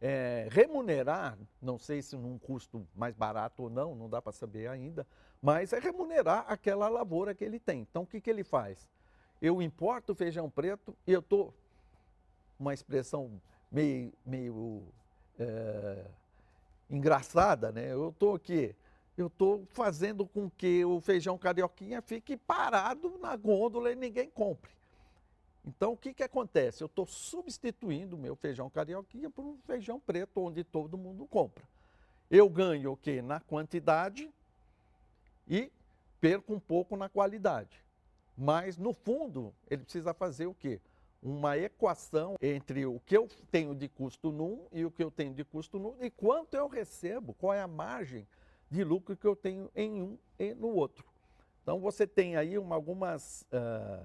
é, 0.00 0.46
remunerar, 0.50 1.36
não 1.60 1.78
sei 1.78 2.00
se 2.00 2.16
num 2.16 2.38
custo 2.38 2.86
mais 2.94 3.14
barato 3.14 3.64
ou 3.64 3.70
não, 3.70 3.94
não 3.94 4.08
dá 4.08 4.22
para 4.22 4.32
saber 4.32 4.68
ainda, 4.68 5.06
mas 5.40 5.72
é 5.72 5.80
remunerar 5.80 6.44
aquela 6.48 6.88
lavoura 6.88 7.34
que 7.34 7.44
ele 7.44 7.58
tem. 7.58 7.80
Então, 7.80 8.02
o 8.02 8.06
que, 8.06 8.20
que 8.20 8.30
ele 8.30 8.44
faz? 8.44 8.88
Eu 9.40 9.60
importo 9.60 10.14
feijão 10.14 10.48
preto 10.48 10.96
e 11.04 11.12
eu 11.12 11.20
estou, 11.20 11.52
uma 12.58 12.72
expressão 12.72 13.40
meio, 13.70 14.12
meio 14.24 14.84
é, 15.38 16.04
engraçada, 16.88 17.72
né? 17.72 17.92
Eu 17.92 18.10
estou 18.10 18.36
aqui, 18.36 18.76
eu 19.16 19.26
estou 19.26 19.66
fazendo 19.72 20.26
com 20.26 20.50
que 20.50 20.84
o 20.84 21.00
feijão 21.00 21.36
carioquinha 21.36 22.00
fique 22.00 22.36
parado 22.36 23.18
na 23.18 23.36
gôndola 23.36 23.92
e 23.92 23.96
ninguém 23.96 24.30
compre. 24.30 24.70
Então, 25.64 25.92
o 25.92 25.96
que, 25.96 26.12
que 26.12 26.22
acontece? 26.22 26.82
Eu 26.82 26.86
estou 26.86 27.06
substituindo 27.06 28.16
o 28.16 28.18
meu 28.18 28.34
feijão 28.34 28.68
carioquinha 28.68 29.30
por 29.30 29.44
um 29.44 29.58
feijão 29.58 30.00
preto, 30.00 30.40
onde 30.40 30.64
todo 30.64 30.98
mundo 30.98 31.26
compra. 31.26 31.62
Eu 32.30 32.48
ganho 32.48 32.92
o 32.92 32.96
quê? 32.96 33.22
Na 33.22 33.38
quantidade 33.38 34.32
e 35.46 35.70
perco 36.20 36.54
um 36.54 36.58
pouco 36.58 36.96
na 36.96 37.08
qualidade. 37.08 37.84
Mas, 38.36 38.76
no 38.76 38.92
fundo, 38.92 39.54
ele 39.70 39.82
precisa 39.82 40.14
fazer 40.14 40.46
o 40.46 40.54
quê? 40.54 40.80
Uma 41.22 41.56
equação 41.56 42.34
entre 42.40 42.84
o 42.86 42.98
que 43.00 43.16
eu 43.16 43.28
tenho 43.50 43.74
de 43.74 43.88
custo 43.88 44.32
num 44.32 44.66
e 44.72 44.84
o 44.84 44.90
que 44.90 45.04
eu 45.04 45.10
tenho 45.10 45.32
de 45.32 45.44
custo 45.44 45.78
no 45.78 45.94
e 46.00 46.10
quanto 46.10 46.54
eu 46.54 46.66
recebo, 46.66 47.34
qual 47.34 47.54
é 47.54 47.60
a 47.60 47.68
margem 47.68 48.26
de 48.72 48.82
lucro 48.82 49.14
que 49.14 49.26
eu 49.26 49.36
tenho 49.36 49.70
em 49.76 50.00
um 50.00 50.18
e 50.38 50.54
no 50.54 50.68
outro. 50.68 51.04
Então, 51.62 51.78
você 51.78 52.06
tem 52.06 52.36
aí 52.36 52.56
uma, 52.56 52.74
algumas 52.74 53.42
uh, 53.52 54.04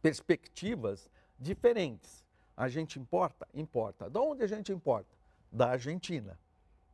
perspectivas 0.00 1.10
diferentes. 1.38 2.24
A 2.56 2.68
gente 2.68 2.98
importa? 2.98 3.46
Importa. 3.52 4.08
De 4.08 4.18
onde 4.18 4.42
a 4.42 4.46
gente 4.46 4.72
importa? 4.72 5.14
Da 5.52 5.72
Argentina. 5.72 6.38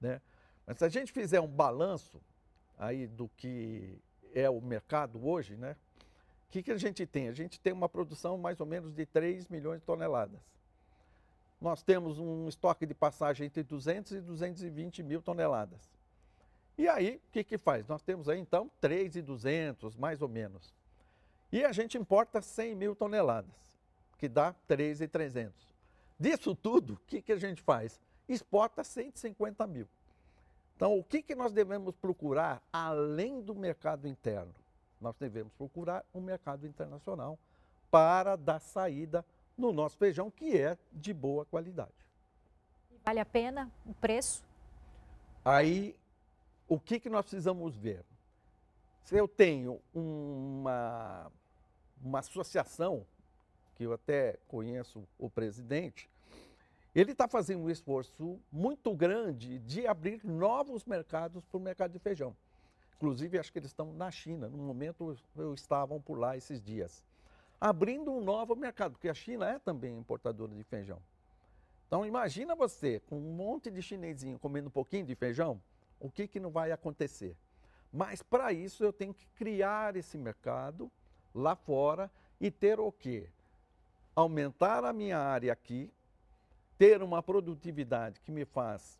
Né? 0.00 0.20
Mas 0.66 0.78
se 0.78 0.84
a 0.84 0.88
gente 0.88 1.12
fizer 1.12 1.40
um 1.40 1.46
balanço 1.46 2.20
aí 2.76 3.06
do 3.06 3.28
que 3.36 3.96
é 4.34 4.50
o 4.50 4.60
mercado 4.60 5.24
hoje, 5.24 5.56
né? 5.56 5.76
O 6.48 6.50
que, 6.50 6.64
que 6.64 6.72
a 6.72 6.76
gente 6.76 7.06
tem? 7.06 7.28
A 7.28 7.32
gente 7.32 7.60
tem 7.60 7.72
uma 7.72 7.88
produção 7.88 8.36
mais 8.36 8.58
ou 8.58 8.66
menos 8.66 8.92
de 8.92 9.06
3 9.06 9.46
milhões 9.48 9.80
de 9.80 9.86
toneladas. 9.86 10.40
Nós 11.60 11.82
temos 11.82 12.18
um 12.18 12.48
estoque 12.48 12.86
de 12.86 12.94
passagem 12.94 13.46
entre 13.46 13.62
200 13.62 14.12
e 14.12 14.20
220 14.20 15.02
mil 15.04 15.22
toneladas. 15.22 15.99
E 16.80 16.88
aí, 16.88 17.16
o 17.16 17.30
que, 17.30 17.44
que 17.44 17.58
faz? 17.58 17.86
Nós 17.86 18.00
temos 18.00 18.26
aí, 18.26 18.40
então, 18.40 18.70
3,200, 18.80 19.98
mais 19.98 20.22
ou 20.22 20.28
menos. 20.30 20.72
E 21.52 21.62
a 21.62 21.72
gente 21.72 21.98
importa 21.98 22.40
100 22.40 22.74
mil 22.74 22.96
toneladas, 22.96 23.54
que 24.16 24.26
dá 24.26 24.54
3,300. 24.66 25.74
Disso 26.18 26.54
tudo, 26.54 26.94
o 26.94 27.00
que, 27.06 27.20
que 27.20 27.32
a 27.32 27.36
gente 27.36 27.60
faz? 27.60 28.00
Exporta 28.26 28.82
150 28.82 29.66
mil. 29.66 29.86
Então, 30.74 30.98
o 30.98 31.04
que, 31.04 31.20
que 31.20 31.34
nós 31.34 31.52
devemos 31.52 31.94
procurar 31.96 32.62
além 32.72 33.42
do 33.42 33.54
mercado 33.54 34.08
interno? 34.08 34.54
Nós 34.98 35.14
devemos 35.18 35.52
procurar 35.52 36.02
um 36.14 36.20
mercado 36.22 36.66
internacional 36.66 37.38
para 37.90 38.36
dar 38.36 38.58
saída 38.58 39.22
no 39.54 39.70
nosso 39.70 39.98
feijão, 39.98 40.30
que 40.30 40.56
é 40.56 40.78
de 40.90 41.12
boa 41.12 41.44
qualidade. 41.44 41.92
Vale 43.04 43.20
a 43.20 43.26
pena 43.26 43.70
o 43.84 43.92
preço? 43.92 44.42
Aí, 45.44 45.94
o 46.70 46.78
que, 46.78 47.00
que 47.00 47.10
nós 47.10 47.24
precisamos 47.24 47.76
ver? 47.76 48.04
Se 49.02 49.16
eu 49.16 49.26
tenho 49.26 49.80
uma, 49.92 51.28
uma 52.00 52.20
associação, 52.20 53.04
que 53.74 53.82
eu 53.82 53.92
até 53.92 54.38
conheço 54.46 55.02
o 55.18 55.28
presidente, 55.28 56.08
ele 56.94 57.10
está 57.10 57.26
fazendo 57.26 57.64
um 57.64 57.70
esforço 57.70 58.38
muito 58.52 58.94
grande 58.94 59.58
de 59.58 59.84
abrir 59.84 60.24
novos 60.24 60.84
mercados 60.84 61.44
para 61.44 61.58
o 61.58 61.60
mercado 61.60 61.90
de 61.90 61.98
feijão. 61.98 62.36
Inclusive, 62.94 63.36
acho 63.36 63.52
que 63.52 63.58
eles 63.58 63.70
estão 63.70 63.92
na 63.92 64.08
China. 64.12 64.48
No 64.48 64.58
momento, 64.58 65.16
eu 65.36 65.52
estavam 65.54 66.00
por 66.00 66.18
lá 66.20 66.36
esses 66.36 66.62
dias. 66.62 67.04
Abrindo 67.60 68.12
um 68.12 68.22
novo 68.22 68.54
mercado, 68.54 68.92
porque 68.92 69.08
a 69.08 69.14
China 69.14 69.48
é 69.48 69.58
também 69.58 69.98
importadora 69.98 70.54
de 70.54 70.62
feijão. 70.62 71.02
Então, 71.88 72.06
imagina 72.06 72.54
você 72.54 73.00
com 73.00 73.18
um 73.18 73.32
monte 73.34 73.72
de 73.72 73.82
chinesinho 73.82 74.38
comendo 74.38 74.68
um 74.68 74.72
pouquinho 74.72 75.04
de 75.04 75.16
feijão, 75.16 75.60
o 76.00 76.10
que, 76.10 76.26
que 76.26 76.40
não 76.40 76.50
vai 76.50 76.72
acontecer? 76.72 77.36
Mas, 77.92 78.22
para 78.22 78.52
isso, 78.52 78.82
eu 78.82 78.92
tenho 78.92 79.14
que 79.14 79.26
criar 79.36 79.94
esse 79.94 80.16
mercado 80.16 80.90
lá 81.34 81.54
fora 81.54 82.10
e 82.40 82.50
ter 82.50 82.80
o 82.80 82.90
quê? 82.90 83.28
Aumentar 84.16 84.84
a 84.84 84.92
minha 84.92 85.18
área 85.18 85.52
aqui, 85.52 85.92
ter 86.78 87.02
uma 87.02 87.22
produtividade 87.22 88.20
que 88.20 88.32
me 88.32 88.44
faz 88.44 88.98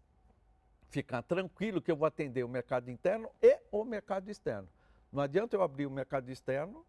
ficar 0.91 1.23
tranquilo 1.23 1.81
que 1.81 1.91
eu 1.91 1.97
vou 1.97 2.07
atender 2.07 2.45
o 2.45 2.49
mercado 2.49 2.91
interno 2.91 3.31
e 3.41 3.59
o 3.71 3.85
mercado 3.85 4.29
externo. 4.29 4.69
Não 5.13 5.23
adianta 5.23 5.57
eu 5.57 5.63
abrir 5.63 5.87
o 5.87 5.91
mercado 5.91 6.31
externo 6.31 6.85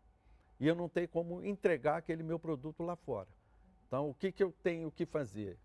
e 0.59 0.67
eu 0.67 0.75
não 0.75 0.89
tenho 0.89 1.07
como 1.07 1.43
entregar 1.45 1.97
aquele 1.97 2.23
meu 2.23 2.39
produto 2.39 2.83
lá 2.83 2.95
fora. 2.95 3.29
Então, 3.87 4.09
o 4.09 4.13
que, 4.13 4.31
que 4.31 4.43
eu 4.43 4.51
tenho 4.63 4.91
que 4.91 5.05
fazer? 5.05 5.57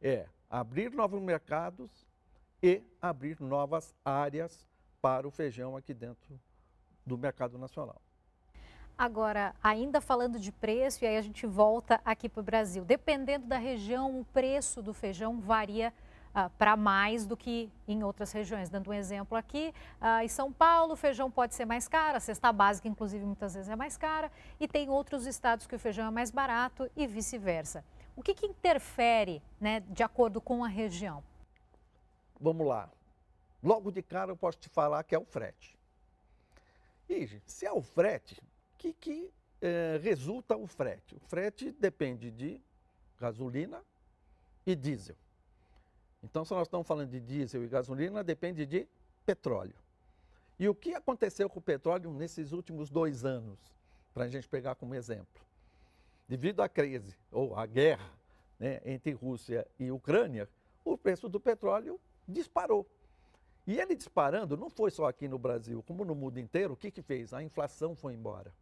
É 0.00 0.26
abrir 0.50 0.90
novos 0.90 1.20
mercados 1.22 2.03
e 2.64 2.82
abrir 2.98 3.38
novas 3.42 3.94
áreas 4.02 4.66
para 5.02 5.28
o 5.28 5.30
feijão 5.30 5.76
aqui 5.76 5.92
dentro 5.92 6.40
do 7.04 7.18
mercado 7.18 7.58
nacional. 7.58 8.00
Agora, 8.96 9.54
ainda 9.62 10.00
falando 10.00 10.38
de 10.40 10.50
preço, 10.50 11.04
e 11.04 11.06
aí 11.06 11.18
a 11.18 11.20
gente 11.20 11.44
volta 11.46 12.00
aqui 12.02 12.26
para 12.26 12.40
o 12.40 12.42
Brasil. 12.42 12.82
Dependendo 12.82 13.46
da 13.46 13.58
região, 13.58 14.18
o 14.18 14.24
preço 14.24 14.80
do 14.80 14.94
feijão 14.94 15.38
varia 15.38 15.92
uh, 16.30 16.48
para 16.56 16.74
mais 16.74 17.26
do 17.26 17.36
que 17.36 17.70
em 17.86 18.02
outras 18.02 18.32
regiões. 18.32 18.70
Dando 18.70 18.88
um 18.88 18.94
exemplo 18.94 19.36
aqui, 19.36 19.74
uh, 20.00 20.24
em 20.24 20.28
São 20.28 20.50
Paulo, 20.50 20.94
o 20.94 20.96
feijão 20.96 21.30
pode 21.30 21.54
ser 21.54 21.66
mais 21.66 21.86
caro, 21.86 22.16
a 22.16 22.20
cesta 22.20 22.50
básica, 22.50 22.88
inclusive, 22.88 23.26
muitas 23.26 23.52
vezes 23.52 23.68
é 23.68 23.76
mais 23.76 23.98
cara, 23.98 24.32
e 24.58 24.66
tem 24.66 24.88
outros 24.88 25.26
estados 25.26 25.66
que 25.66 25.76
o 25.76 25.78
feijão 25.78 26.06
é 26.06 26.10
mais 26.10 26.30
barato 26.30 26.90
e 26.96 27.06
vice-versa. 27.06 27.84
O 28.16 28.22
que, 28.22 28.32
que 28.32 28.46
interfere 28.46 29.42
né, 29.60 29.80
de 29.80 30.02
acordo 30.02 30.40
com 30.40 30.64
a 30.64 30.68
região? 30.68 31.22
Vamos 32.44 32.66
lá. 32.66 32.92
Logo 33.62 33.90
de 33.90 34.02
cara 34.02 34.30
eu 34.30 34.36
posso 34.36 34.58
te 34.58 34.68
falar 34.68 35.02
que 35.02 35.14
é 35.14 35.18
o 35.18 35.24
frete. 35.24 35.78
E, 37.08 37.40
se 37.46 37.64
é 37.64 37.72
o 37.72 37.80
frete, 37.80 38.38
que, 38.76 38.92
que 38.92 39.32
é, 39.62 39.98
resulta 40.02 40.54
o 40.54 40.66
frete? 40.66 41.16
O 41.16 41.20
frete 41.20 41.72
depende 41.72 42.30
de 42.30 42.60
gasolina 43.18 43.82
e 44.66 44.76
diesel. 44.76 45.16
Então, 46.22 46.44
se 46.44 46.52
nós 46.52 46.66
estamos 46.66 46.86
falando 46.86 47.08
de 47.08 47.18
diesel 47.18 47.64
e 47.64 47.66
gasolina, 47.66 48.22
depende 48.22 48.66
de 48.66 48.86
petróleo. 49.24 49.76
E 50.58 50.68
o 50.68 50.74
que 50.74 50.92
aconteceu 50.92 51.48
com 51.48 51.60
o 51.60 51.62
petróleo 51.62 52.12
nesses 52.12 52.52
últimos 52.52 52.90
dois 52.90 53.24
anos, 53.24 53.58
para 54.12 54.24
a 54.24 54.28
gente 54.28 54.46
pegar 54.46 54.74
como 54.74 54.94
exemplo? 54.94 55.42
Devido 56.28 56.60
à 56.60 56.68
crise, 56.68 57.16
ou 57.32 57.56
à 57.56 57.64
guerra 57.64 58.12
né, 58.58 58.82
entre 58.84 59.12
Rússia 59.12 59.66
e 59.78 59.90
Ucrânia, 59.90 60.46
o 60.84 60.98
preço 60.98 61.26
do 61.26 61.40
petróleo 61.40 61.98
disparou. 62.26 62.86
E 63.66 63.78
ele 63.78 63.94
disparando, 63.94 64.56
não 64.56 64.68
foi 64.68 64.90
só 64.90 65.06
aqui 65.06 65.26
no 65.26 65.38
Brasil, 65.38 65.82
como 65.82 66.04
no 66.04 66.14
mundo 66.14 66.38
inteiro, 66.38 66.74
o 66.74 66.76
que, 66.76 66.90
que 66.90 67.02
fez? 67.02 67.32
A 67.32 67.42
inflação 67.42 67.96
foi 67.96 68.14
embora. 68.14 68.52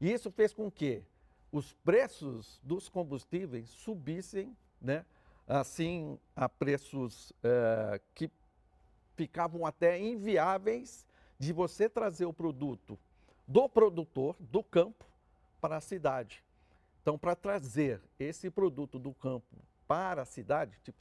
E 0.00 0.12
isso 0.12 0.30
fez 0.30 0.52
com 0.52 0.70
que 0.70 1.02
os 1.52 1.72
preços 1.72 2.60
dos 2.62 2.88
combustíveis 2.88 3.68
subissem, 3.70 4.56
né? 4.80 5.04
assim, 5.46 6.18
a 6.34 6.48
preços 6.48 7.32
é, 7.42 8.00
que 8.14 8.30
ficavam 9.14 9.64
até 9.64 9.98
inviáveis 9.98 11.06
de 11.38 11.52
você 11.52 11.88
trazer 11.88 12.26
o 12.26 12.32
produto 12.32 12.98
do 13.46 13.68
produtor, 13.68 14.36
do 14.40 14.62
campo, 14.62 15.04
para 15.60 15.76
a 15.76 15.80
cidade. 15.80 16.44
Então, 17.00 17.16
para 17.16 17.36
trazer 17.36 18.02
esse 18.18 18.50
produto 18.50 18.98
do 18.98 19.14
campo 19.14 19.56
para 19.86 20.22
a 20.22 20.24
cidade, 20.24 20.76
tipo 20.82 20.98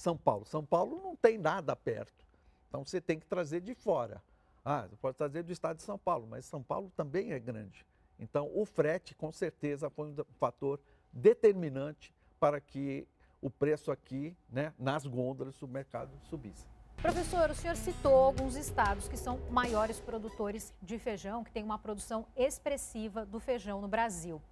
São 0.00 0.16
Paulo. 0.16 0.44
São 0.46 0.64
Paulo 0.64 1.00
não 1.02 1.16
tem 1.16 1.36
nada 1.36 1.74
perto. 1.74 2.24
Então, 2.68 2.84
você 2.84 3.00
tem 3.00 3.18
que 3.18 3.26
trazer 3.26 3.60
de 3.60 3.74
fora. 3.74 4.22
Ah, 4.64 4.86
pode 5.00 5.16
trazer 5.16 5.42
do 5.42 5.52
estado 5.52 5.78
de 5.78 5.82
São 5.82 5.98
Paulo, 5.98 6.26
mas 6.28 6.44
São 6.44 6.62
Paulo 6.62 6.92
também 6.96 7.32
é 7.32 7.38
grande. 7.38 7.84
Então, 8.18 8.50
o 8.54 8.64
frete, 8.64 9.14
com 9.14 9.32
certeza, 9.32 9.90
foi 9.90 10.08
um 10.08 10.16
fator 10.38 10.80
determinante 11.12 12.14
para 12.38 12.60
que 12.60 13.06
o 13.40 13.48
preço 13.48 13.90
aqui, 13.90 14.36
né, 14.50 14.72
nas 14.78 15.06
gôndolas 15.06 15.58
do 15.58 15.66
mercado 15.66 16.10
subisse. 16.24 16.66
Professor, 17.00 17.50
o 17.50 17.54
senhor 17.54 17.76
citou 17.76 18.14
alguns 18.14 18.56
estados 18.56 19.08
que 19.08 19.16
são 19.16 19.38
maiores 19.50 20.00
produtores 20.00 20.74
de 20.82 20.98
feijão, 20.98 21.44
que 21.44 21.52
tem 21.52 21.62
uma 21.62 21.78
produção 21.78 22.26
expressiva 22.36 23.24
do 23.24 23.38
feijão 23.38 23.80
no 23.80 23.86
Brasil. 23.86 24.42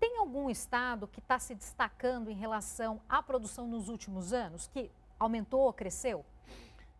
Tem 0.00 0.16
algum 0.16 0.48
estado 0.48 1.06
que 1.06 1.20
está 1.20 1.38
se 1.38 1.54
destacando 1.54 2.30
em 2.30 2.34
relação 2.34 3.02
à 3.06 3.22
produção 3.22 3.68
nos 3.68 3.90
últimos 3.90 4.32
anos, 4.32 4.66
que 4.66 4.90
aumentou, 5.18 5.70
cresceu? 5.74 6.24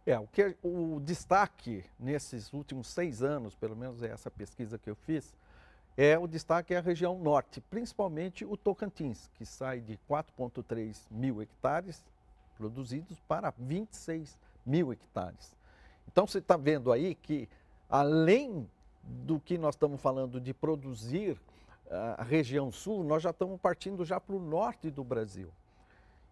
É, 0.04 0.18
o, 0.18 0.26
que, 0.26 0.54
o 0.62 1.00
destaque 1.00 1.82
nesses 1.98 2.52
últimos 2.52 2.88
seis 2.88 3.22
anos, 3.22 3.54
pelo 3.54 3.74
menos 3.74 4.02
é 4.02 4.08
essa 4.08 4.30
pesquisa 4.30 4.78
que 4.78 4.90
eu 4.90 4.94
fiz, 4.94 5.34
é 5.96 6.18
o 6.18 6.26
destaque 6.26 6.74
é 6.74 6.76
a 6.76 6.82
região 6.82 7.18
norte, 7.18 7.62
principalmente 7.62 8.44
o 8.44 8.54
Tocantins, 8.54 9.30
que 9.34 9.46
sai 9.46 9.80
de 9.80 9.98
4,3 10.08 11.06
mil 11.10 11.40
hectares 11.40 12.04
produzidos 12.58 13.18
para 13.20 13.52
26 13.56 14.38
mil 14.66 14.92
hectares. 14.92 15.56
Então 16.06 16.26
você 16.26 16.38
está 16.38 16.56
vendo 16.56 16.92
aí 16.92 17.14
que, 17.14 17.48
além 17.88 18.68
do 19.02 19.40
que 19.40 19.56
nós 19.56 19.74
estamos 19.74 20.00
falando 20.00 20.38
de 20.38 20.52
produzir 20.52 21.40
a 21.90 22.22
região 22.22 22.70
sul, 22.70 23.02
nós 23.02 23.22
já 23.22 23.30
estamos 23.30 23.60
partindo 23.60 24.04
já 24.04 24.20
para 24.20 24.36
o 24.36 24.38
norte 24.38 24.90
do 24.90 25.02
Brasil. 25.02 25.50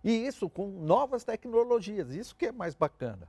E 0.04 0.12
isso 0.12 0.48
com 0.48 0.68
novas 0.68 1.24
tecnologias, 1.24 2.14
isso 2.14 2.36
que 2.36 2.46
é 2.46 2.52
mais 2.52 2.74
bacana. 2.74 3.28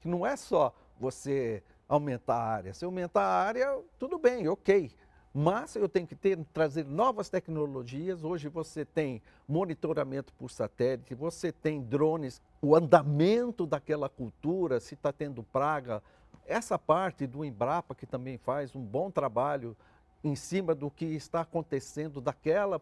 Que 0.00 0.08
não 0.08 0.26
é 0.26 0.36
só 0.36 0.74
você 0.98 1.62
aumentar 1.88 2.36
a 2.36 2.44
área. 2.44 2.74
Se 2.74 2.84
aumentar 2.84 3.22
a 3.22 3.42
área, 3.42 3.78
tudo 3.98 4.18
bem, 4.18 4.48
ok. 4.48 4.90
Mas 5.32 5.76
eu 5.76 5.88
tenho 5.88 6.06
que 6.06 6.16
ter, 6.16 6.36
trazer 6.52 6.84
novas 6.84 7.28
tecnologias. 7.28 8.24
Hoje 8.24 8.48
você 8.48 8.84
tem 8.84 9.22
monitoramento 9.46 10.32
por 10.32 10.50
satélite, 10.50 11.14
você 11.14 11.52
tem 11.52 11.80
drones, 11.80 12.42
o 12.60 12.74
andamento 12.74 13.64
daquela 13.64 14.08
cultura, 14.08 14.80
se 14.80 14.94
está 14.94 15.12
tendo 15.12 15.44
praga. 15.44 16.02
Essa 16.44 16.78
parte 16.78 17.26
do 17.26 17.44
Embrapa, 17.44 17.94
que 17.94 18.06
também 18.06 18.38
faz 18.38 18.74
um 18.74 18.80
bom 18.80 19.10
trabalho 19.10 19.76
em 20.22 20.34
cima 20.34 20.74
do 20.74 20.90
que 20.90 21.04
está 21.04 21.40
acontecendo 21.40 22.20
daquela 22.20 22.80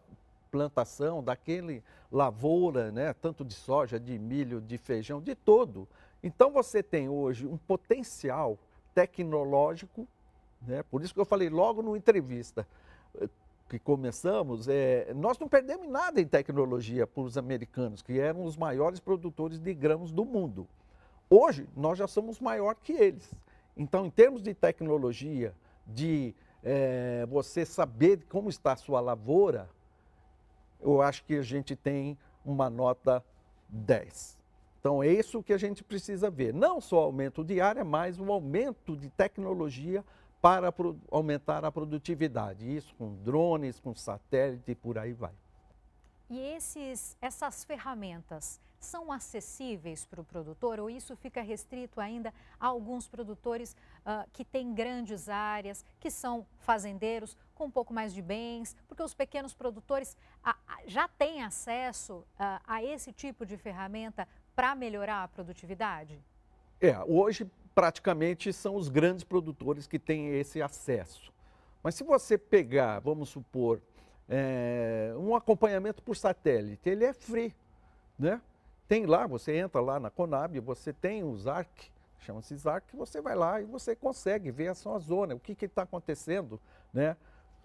plantação, 0.51 1.23
daquele 1.23 1.83
lavoura, 2.11 2.91
né, 2.91 3.13
tanto 3.13 3.43
de 3.43 3.53
soja, 3.53 3.99
de 3.99 4.17
milho, 4.17 4.61
de 4.61 4.77
feijão, 4.77 5.21
de 5.21 5.35
todo. 5.35 5.87
Então 6.23 6.51
você 6.51 6.81
tem 6.81 7.09
hoje 7.09 7.45
um 7.45 7.57
potencial 7.57 8.57
tecnológico 8.95 10.07
né? 10.61 10.83
Por 10.83 11.01
isso 11.01 11.13
que 11.13 11.19
eu 11.19 11.25
falei 11.25 11.49
logo 11.49 11.81
no 11.81 11.95
entrevista 11.95 12.67
eh, 13.19 13.27
que 13.69 13.77
começamos, 13.77 14.67
é, 14.67 15.13
nós 15.13 15.37
não 15.37 15.47
perdemos 15.47 15.89
nada 15.89 16.21
em 16.21 16.25
tecnologia 16.25 17.05
para 17.05 17.21
os 17.21 17.37
americanos, 17.37 18.01
que 18.01 18.17
eram 18.17 18.43
os 18.43 18.55
maiores 18.55 18.99
produtores 18.99 19.59
de 19.59 19.73
grãos 19.73 20.11
do 20.11 20.23
mundo. 20.23 20.65
Hoje, 21.29 21.67
nós 21.75 21.97
já 21.97 22.07
somos 22.07 22.39
maior 22.39 22.75
que 22.75 22.93
eles. 22.93 23.29
Então, 23.75 24.05
em 24.05 24.09
termos 24.09 24.41
de 24.41 24.53
tecnologia, 24.53 25.53
de 25.85 26.33
é, 26.69 27.25
você 27.27 27.65
saber 27.65 28.25
como 28.27 28.49
está 28.49 28.73
a 28.73 28.75
sua 28.75 28.99
lavoura, 28.99 29.69
eu 30.81 31.01
acho 31.01 31.23
que 31.23 31.35
a 31.35 31.41
gente 31.41 31.77
tem 31.77 32.17
uma 32.43 32.69
nota 32.69 33.23
10. 33.69 34.37
Então, 34.77 35.01
é 35.01 35.07
isso 35.07 35.41
que 35.41 35.53
a 35.53 35.57
gente 35.57 35.81
precisa 35.81 36.29
ver. 36.29 36.53
Não 36.53 36.81
só 36.81 36.97
aumento 36.97 37.41
de 37.41 37.61
área, 37.61 37.85
mas 37.85 38.19
o 38.19 38.29
aumento 38.29 38.97
de 38.97 39.09
tecnologia 39.09 40.03
para 40.41 40.73
aumentar 41.09 41.63
a 41.63 41.71
produtividade. 41.71 42.69
Isso 42.69 42.93
com 42.95 43.15
drones, 43.15 43.79
com 43.79 43.95
satélite 43.95 44.71
e 44.71 44.75
por 44.75 44.97
aí 44.97 45.13
vai. 45.13 45.33
E 46.29 46.37
esses, 46.37 47.15
essas 47.21 47.63
ferramentas 47.63 48.59
são 48.79 49.11
acessíveis 49.11 50.05
para 50.05 50.21
o 50.21 50.23
produtor 50.23 50.79
ou 50.79 50.89
isso 50.89 51.15
fica 51.15 51.41
restrito 51.41 51.99
ainda 51.99 52.33
a 52.59 52.67
alguns 52.67 53.07
produtores 53.07 53.75
uh, 54.01 54.29
que 54.31 54.45
têm 54.45 54.73
grandes 54.73 55.29
áreas, 55.29 55.83
que 55.99 56.09
são 56.09 56.45
fazendeiros 56.59 57.37
com 57.55 57.65
um 57.65 57.71
pouco 57.71 57.93
mais 57.93 58.13
de 58.13 58.21
bens, 58.21 58.75
porque 58.87 59.03
os 59.03 59.13
pequenos 59.13 59.53
produtores 59.53 60.15
já 60.85 61.07
têm 61.07 61.43
acesso 61.43 62.17
uh, 62.17 62.61
a 62.65 62.83
esse 62.83 63.11
tipo 63.11 63.45
de 63.45 63.57
ferramenta 63.57 64.27
para 64.55 64.73
melhorar 64.75 65.23
a 65.23 65.27
produtividade? 65.27 66.19
É, 66.79 66.97
hoje 67.05 67.49
praticamente 67.73 68.51
são 68.51 68.75
os 68.75 68.89
grandes 68.89 69.23
produtores 69.23 69.87
que 69.87 69.99
têm 69.99 70.29
esse 70.29 70.61
acesso. 70.61 71.31
Mas 71.83 71.95
se 71.95 72.03
você 72.03 72.37
pegar, 72.37 72.99
vamos 72.99 73.29
supor, 73.29 73.81
é, 74.27 75.13
um 75.17 75.35
acompanhamento 75.35 76.01
por 76.01 76.15
satélite, 76.15 76.89
ele 76.89 77.05
é 77.05 77.13
free, 77.13 77.55
né? 78.17 78.41
Tem 78.87 79.05
lá, 79.05 79.27
você 79.27 79.57
entra 79.57 79.81
lá 79.81 79.99
na 79.99 80.09
Conab, 80.09 80.59
você 80.59 80.93
tem 80.93 81.23
o 81.23 81.35
ZARC, 81.35 81.69
chama-se 82.19 82.55
ZARC, 82.55 82.95
você 82.95 83.21
vai 83.21 83.35
lá 83.35 83.61
e 83.61 83.65
você 83.65 83.95
consegue 83.95 84.49
ver 84.49 84.69
a 84.69 84.75
sua 84.75 84.97
zona, 84.99 85.35
o 85.35 85.39
que 85.39 85.65
está 85.65 85.81
acontecendo, 85.81 86.59
né? 86.93 87.17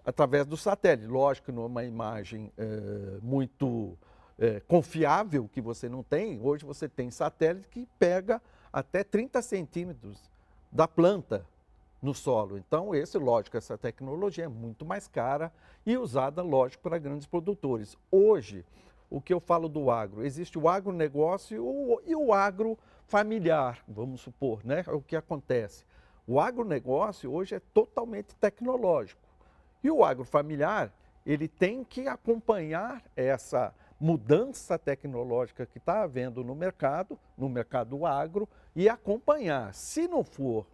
Através 0.05 0.45
do 0.45 0.57
satélite. 0.57 1.07
Lógico, 1.07 1.51
numa 1.51 1.85
imagem 1.85 2.51
é, 2.57 3.19
muito 3.21 3.97
é, 4.37 4.59
confiável 4.61 5.47
que 5.47 5.61
você 5.61 5.87
não 5.87 6.03
tem, 6.03 6.41
hoje 6.41 6.65
você 6.65 6.89
tem 6.89 7.09
satélite 7.09 7.69
que 7.69 7.87
pega 7.97 8.41
até 8.71 9.03
30 9.03 9.41
centímetros 9.41 10.29
da 10.69 10.87
planta 10.87 11.45
no 12.01 12.13
solo. 12.13 12.57
Então, 12.57 12.93
esse, 12.93 13.17
lógico, 13.17 13.55
essa 13.55 13.77
tecnologia 13.77 14.43
é 14.43 14.47
muito 14.49 14.85
mais 14.85 15.07
cara 15.07 15.53
e 15.85 15.97
usada, 15.97 16.41
lógico, 16.41 16.83
para 16.83 16.97
grandes 16.97 17.25
produtores. 17.25 17.97
Hoje, 18.11 18.65
o 19.13 19.21
que 19.21 19.31
eu 19.31 19.39
falo 19.39 19.69
do 19.69 19.91
agro? 19.91 20.25
Existe 20.25 20.57
o 20.57 20.67
agronegócio 20.67 22.01
e 22.03 22.15
o 22.15 22.33
agro 22.33 22.75
familiar, 23.05 23.83
vamos 23.87 24.21
supor, 24.21 24.65
né? 24.65 24.83
É 24.87 24.91
o 24.91 25.03
que 25.03 25.15
acontece. 25.15 25.85
O 26.25 26.39
agronegócio 26.39 27.31
hoje 27.31 27.53
é 27.53 27.59
totalmente 27.59 28.33
tecnológico. 28.37 29.21
E 29.83 29.91
o 29.91 30.03
agrofamiliar, 30.03 30.91
ele 31.23 31.47
tem 31.47 31.83
que 31.83 32.07
acompanhar 32.07 33.03
essa 33.15 33.71
mudança 33.99 34.79
tecnológica 34.79 35.67
que 35.67 35.77
está 35.77 36.01
havendo 36.01 36.43
no 36.43 36.55
mercado, 36.55 37.19
no 37.37 37.47
mercado 37.47 38.07
agro, 38.07 38.49
e 38.75 38.89
acompanhar. 38.89 39.75
Se 39.75 40.07
não 40.07 40.23
for 40.23 40.65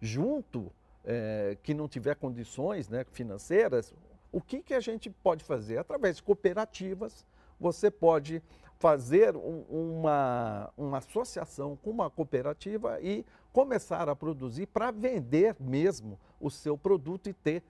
junto, 0.00 0.72
é, 1.04 1.58
que 1.62 1.74
não 1.74 1.86
tiver 1.86 2.16
condições 2.16 2.88
né, 2.88 3.04
financeiras, 3.12 3.92
o 4.32 4.40
que, 4.40 4.62
que 4.62 4.72
a 4.72 4.80
gente 4.80 5.10
pode 5.10 5.44
fazer? 5.44 5.76
Através 5.76 6.16
de 6.16 6.22
cooperativas, 6.22 7.26
você 7.58 7.90
pode 7.90 8.42
fazer 8.78 9.36
um, 9.36 9.64
uma, 9.70 10.70
uma 10.76 10.98
associação 10.98 11.76
com 11.76 11.90
uma 11.90 12.10
cooperativa 12.10 13.00
e 13.00 13.24
começar 13.52 14.08
a 14.08 14.16
produzir 14.16 14.66
para 14.66 14.90
vender 14.90 15.56
mesmo 15.58 16.18
o 16.40 16.50
seu 16.50 16.76
produto 16.76 17.28
e 17.28 17.32
ter 17.32 17.62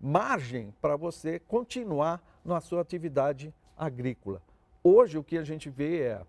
margem 0.00 0.72
para 0.80 0.96
você 0.96 1.38
continuar 1.38 2.22
na 2.44 2.60
sua 2.60 2.80
atividade 2.80 3.54
agrícola. 3.76 4.40
Hoje 4.82 5.18
o 5.18 5.22
que 5.22 5.38
a 5.38 5.44
gente 5.44 5.68
vê 5.68 6.00
é, 6.00 6.22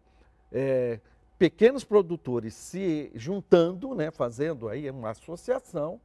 é 0.52 1.00
pequenos 1.40 1.84
produtores 1.84 2.54
se 2.54 3.12
juntando, 3.16 3.96
né, 3.96 4.12
fazendo 4.12 4.70
aí 4.70 4.90
uma 4.90 5.10
associação, 5.12 6.00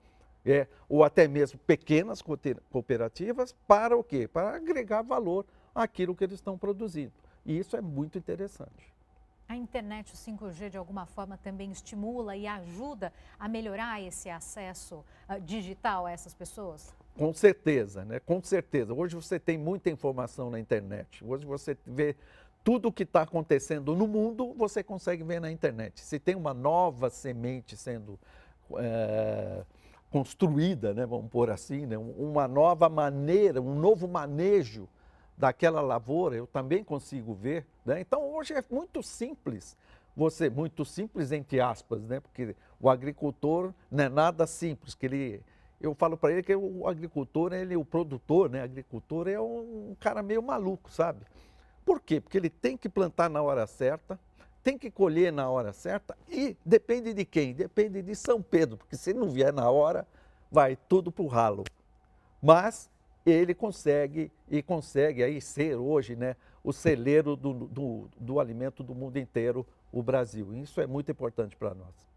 é, 0.47 0.66
ou 0.88 1.05
até 1.05 1.29
mesmo 1.29 1.59
pequenas 1.66 2.23
cooperativas, 2.23 3.55
para 3.66 3.97
o 3.97 4.03
quê? 4.03 4.27
Para 4.27 4.57
agregar 4.57 5.03
valor 5.03 5.44
àquilo 5.75 6.15
que 6.15 6.25
eles 6.25 6.37
estão 6.37 6.57
produzindo. 6.59 7.13
E 7.45 7.59
isso 7.59 7.77
é 7.77 7.81
muito 7.81 8.19
interessante. 8.19 8.93
A 9.49 9.57
internet, 9.57 10.13
o 10.13 10.17
5G, 10.17 10.69
de 10.69 10.77
alguma 10.77 11.07
forma 11.07 11.39
também 11.39 11.71
estimula 11.71 12.37
e 12.37 12.47
ajuda 12.47 13.13
a 13.41 13.49
melhorar 13.49 14.01
esse 14.03 14.29
acesso 14.29 15.03
uh, 15.29 15.41
digital 15.41 16.05
a 16.05 16.11
essas 16.11 16.35
pessoas? 16.35 16.95
Com 17.17 17.33
certeza, 17.33 18.05
né? 18.05 18.21
Com 18.21 18.43
certeza. 18.43 18.93
Hoje 18.93 19.17
você 19.17 19.41
tem 19.41 19.57
muita 19.57 19.89
informação 19.89 20.51
na 20.51 20.61
internet. 20.61 21.25
Hoje 21.25 21.47
você 21.47 21.77
vê 21.87 22.15
tudo 22.63 22.89
o 22.89 22.93
que 22.93 23.05
está 23.05 23.23
acontecendo 23.23 23.97
no 23.97 24.07
mundo, 24.07 24.53
você 24.55 24.83
consegue 24.83 25.23
ver 25.23 25.41
na 25.41 25.51
internet. 25.51 26.01
Se 26.01 26.19
tem 26.19 26.35
uma 26.35 26.53
nova 26.53 27.09
semente 27.09 27.75
sendo 27.75 28.19
é, 28.77 29.65
construída, 30.11 30.93
né, 30.93 31.07
vamos 31.07 31.31
pôr 31.31 31.51
assim, 31.51 31.87
né, 31.87 31.97
uma 31.97 32.47
nova 32.47 32.89
maneira, 32.91 33.63
um 33.63 33.75
novo 33.75 34.07
manejo 34.07 34.87
daquela 35.38 35.81
lavoura, 35.81 36.37
eu 36.37 36.46
também 36.46 36.85
consigo 36.85 37.33
ver. 37.33 37.64
Né? 37.87 38.01
Então 38.01 38.22
hoje 38.35 38.53
é 38.53 38.62
muito 38.70 39.03
simples 39.03 39.77
você 40.18 40.51
muito 40.51 40.85
simples 40.85 41.31
entre 41.31 41.61
aspas, 41.61 42.03
né? 42.03 42.18
Porque 42.18 42.57
o 42.81 42.90
agricultor 42.90 43.72
não 43.88 44.05
é 44.05 44.09
nada 44.09 44.48
simples, 44.48 44.92
que 44.92 45.07
ele 45.07 45.40
eu 45.81 45.94
falo 45.94 46.16
para 46.16 46.33
ele 46.33 46.42
que 46.42 46.55
o 46.57 46.88
agricultor, 46.88 47.53
ele, 47.53 47.77
o 47.77 47.85
produtor, 47.85 48.51
né, 48.51 48.62
agricultor 48.62 49.29
é 49.29 49.40
um 49.40 49.94
cara 50.01 50.24
meio 50.24 50.42
maluco, 50.42 50.90
sabe? 50.90 51.24
Por 51.85 52.01
quê? 52.01 52.20
Porque 52.20 52.37
ele 52.37 52.51
tem 52.51 52.77
que 52.77 52.88
plantar 52.88 53.31
na 53.31 53.40
hora 53.40 53.64
certa, 53.64 54.18
tem 54.61 54.77
que 54.77 54.90
colher 54.90 55.33
na 55.33 55.48
hora 55.48 55.72
certa 55.72 56.18
e 56.29 56.57
depende 56.64 57.14
de 57.14 57.24
quem? 57.24 57.55
Depende 57.55 58.03
de 58.03 58.16
São 58.16 58.42
Pedro, 58.42 58.77
porque 58.77 58.96
se 58.96 59.14
não 59.14 59.31
vier 59.31 59.53
na 59.53 59.70
hora, 59.70 60.05
vai 60.51 60.77
tudo 60.88 61.12
para 61.12 61.22
o 61.22 61.29
ralo. 61.29 61.62
Mas 62.42 62.90
ele 63.31 63.55
consegue 63.55 64.31
e 64.49 64.62
consegue 64.62 65.23
aí 65.23 65.41
ser 65.41 65.77
hoje 65.77 66.17
né, 66.17 66.37
o 66.62 66.73
celeiro 66.73 67.37
do, 67.37 67.53
do, 67.53 68.11
do 68.19 68.41
alimento 68.41 68.83
do 68.83 68.95
mundo 68.95 69.19
inteiro, 69.19 69.67
o 69.93 70.03
Brasil. 70.03 70.55
Isso 70.55 70.81
é 70.81 70.87
muito 70.87 71.11
importante 71.11 71.57
para 71.57 71.75
nós. 71.75 72.09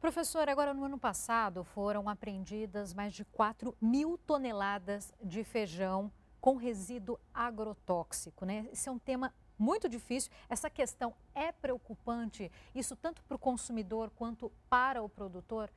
Professor, 0.00 0.48
agora 0.48 0.74
no 0.74 0.84
ano 0.84 0.98
passado 0.98 1.64
foram 1.64 2.08
apreendidas 2.08 2.92
mais 2.92 3.14
de 3.14 3.24
4 3.24 3.74
mil 3.80 4.18
toneladas 4.18 5.12
de 5.22 5.42
feijão 5.42 6.12
com 6.40 6.56
resíduo 6.56 7.18
agrotóxico, 7.32 8.44
né? 8.44 8.68
Esse 8.70 8.88
é 8.88 8.92
um 8.92 8.98
tema 8.98 9.32
muito 9.58 9.88
difícil. 9.88 10.30
Essa 10.46 10.68
questão 10.68 11.14
é 11.34 11.50
preocupante, 11.52 12.52
isso 12.74 12.94
tanto 12.94 13.22
para 13.24 13.36
o 13.36 13.38
consumidor 13.38 14.10
quanto 14.10 14.52
para 14.68 15.02
o 15.02 15.08
produtor? 15.08 15.70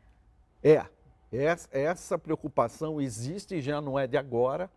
É, 0.61 0.85
essa 1.31 2.17
preocupação 2.17 3.01
existe 3.01 3.55
e 3.55 3.61
já 3.61 3.81
não 3.81 3.97
é 3.97 4.07
de 4.07 4.17
agora. 4.17 4.69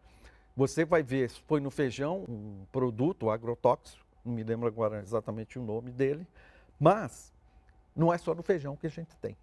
Você 0.57 0.85
vai 0.85 1.03
ver, 1.03 1.31
foi 1.47 1.61
no 1.61 1.71
feijão, 1.71 2.25
um 2.29 2.67
produto 2.73 3.31
agrotóxico, 3.31 4.05
não 4.25 4.33
me 4.33 4.43
lembro 4.43 4.67
agora 4.67 5.01
exatamente 5.01 5.59
o 5.59 5.63
nome 5.63 5.91
dele, 5.91 6.27
mas 6.79 7.33
não 7.95 8.13
é 8.13 8.19
só 8.19 8.35
no 8.35 8.43
feijão 8.43 8.77
que 8.77 8.87
a 8.87 8.91
gente 8.91 9.17
tem. 9.19 9.37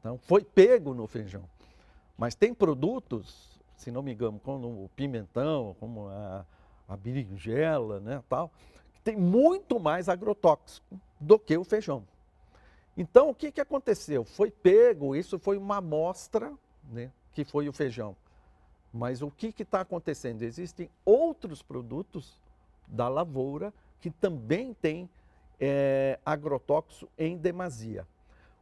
Então, 0.00 0.18
foi 0.18 0.44
pego 0.44 0.94
no 0.94 1.06
feijão. 1.06 1.44
Mas 2.18 2.34
tem 2.34 2.54
produtos, 2.54 3.60
se 3.76 3.90
não 3.90 4.02
me 4.02 4.12
engano, 4.12 4.38
como 4.38 4.84
o 4.84 4.88
pimentão, 4.90 5.76
como 5.78 6.08
a, 6.08 6.44
a 6.88 6.96
berinjela, 6.96 8.00
né, 8.00 8.22
tal, 8.28 8.50
que 8.94 9.00
tem 9.00 9.16
muito 9.16 9.78
mais 9.78 10.08
agrotóxico 10.08 11.00
do 11.20 11.38
que 11.38 11.56
o 11.56 11.64
feijão. 11.64 12.04
Então, 12.96 13.28
o 13.28 13.34
que, 13.34 13.52
que 13.52 13.60
aconteceu? 13.60 14.24
Foi 14.24 14.50
pego, 14.50 15.14
isso 15.14 15.38
foi 15.38 15.58
uma 15.58 15.76
amostra, 15.76 16.52
né, 16.90 17.12
que 17.32 17.44
foi 17.44 17.68
o 17.68 17.72
feijão. 17.72 18.16
Mas 18.92 19.20
o 19.20 19.30
que 19.30 19.54
está 19.62 19.82
acontecendo? 19.82 20.42
Existem 20.42 20.88
outros 21.04 21.62
produtos 21.62 22.40
da 22.86 23.08
lavoura 23.08 23.74
que 24.00 24.10
também 24.10 24.72
têm 24.72 25.08
é, 25.60 26.18
agrotóxico 26.24 27.10
em 27.18 27.36
demasia. 27.36 28.06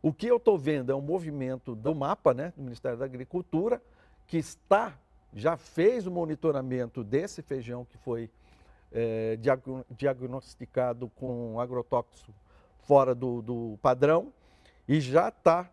O 0.03 0.13
que 0.13 0.27
eu 0.27 0.37
estou 0.37 0.59
vendo 0.59 0.91
é 0.91 0.95
um 0.95 1.01
movimento 1.01 1.75
do 1.75 1.95
MAPA, 1.95 2.35
né, 2.35 2.53
do 2.57 2.63
Ministério 2.63 2.99
da 2.99 3.05
Agricultura, 3.05 3.81
que 4.27 4.37
está, 4.37 4.99
já 5.33 5.57
fez 5.57 6.07
o 6.07 6.11
monitoramento 6.11 7.05
desse 7.05 7.41
feijão 7.41 7.85
que 7.85 7.97
foi 7.99 8.29
é, 8.91 9.39
diagnosticado 9.91 11.09
com 11.11 11.61
agrotóxico 11.61 12.33
fora 12.87 13.15
do, 13.15 13.43
do 13.43 13.79
padrão 13.83 14.33
e 14.87 15.01
já 15.01 15.29
está 15.29 15.71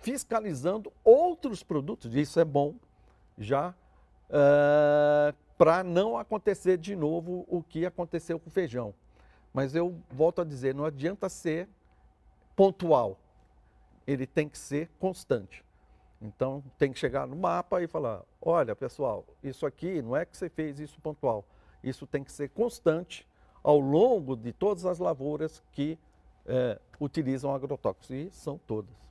fiscalizando 0.00 0.92
outros 1.02 1.62
produtos, 1.62 2.14
isso 2.14 2.38
é 2.38 2.44
bom, 2.44 2.74
já 3.38 3.70
uh, 3.70 3.74
eh, 4.30 5.34
para 5.56 5.82
não 5.82 6.16
acontecer 6.18 6.76
de 6.76 6.94
novo 6.94 7.46
o 7.48 7.62
que 7.62 7.86
aconteceu 7.86 8.38
com 8.38 8.48
o 8.48 8.52
feijão. 8.52 8.94
Mas 9.52 9.74
eu 9.74 9.98
volto 10.10 10.42
a 10.42 10.44
dizer, 10.44 10.74
não 10.74 10.84
adianta 10.84 11.28
ser 11.28 11.68
pontual, 12.54 13.18
ele 14.06 14.26
tem 14.26 14.48
que 14.48 14.58
ser 14.58 14.90
constante. 14.98 15.64
Então 16.20 16.62
tem 16.78 16.92
que 16.92 16.98
chegar 16.98 17.26
no 17.26 17.36
mapa 17.36 17.82
e 17.82 17.86
falar: 17.86 18.22
olha 18.40 18.76
pessoal, 18.76 19.24
isso 19.42 19.66
aqui 19.66 20.02
não 20.02 20.16
é 20.16 20.24
que 20.24 20.36
você 20.36 20.48
fez 20.48 20.78
isso 20.78 21.00
pontual, 21.00 21.44
isso 21.82 22.06
tem 22.06 22.22
que 22.22 22.32
ser 22.32 22.50
constante 22.50 23.26
ao 23.62 23.78
longo 23.78 24.36
de 24.36 24.52
todas 24.52 24.84
as 24.84 24.98
lavouras 24.98 25.62
que 25.72 25.98
é, 26.46 26.78
utilizam 27.00 27.54
agrotóxicos, 27.54 28.10
e 28.10 28.30
são 28.30 28.58
todas. 28.66 29.04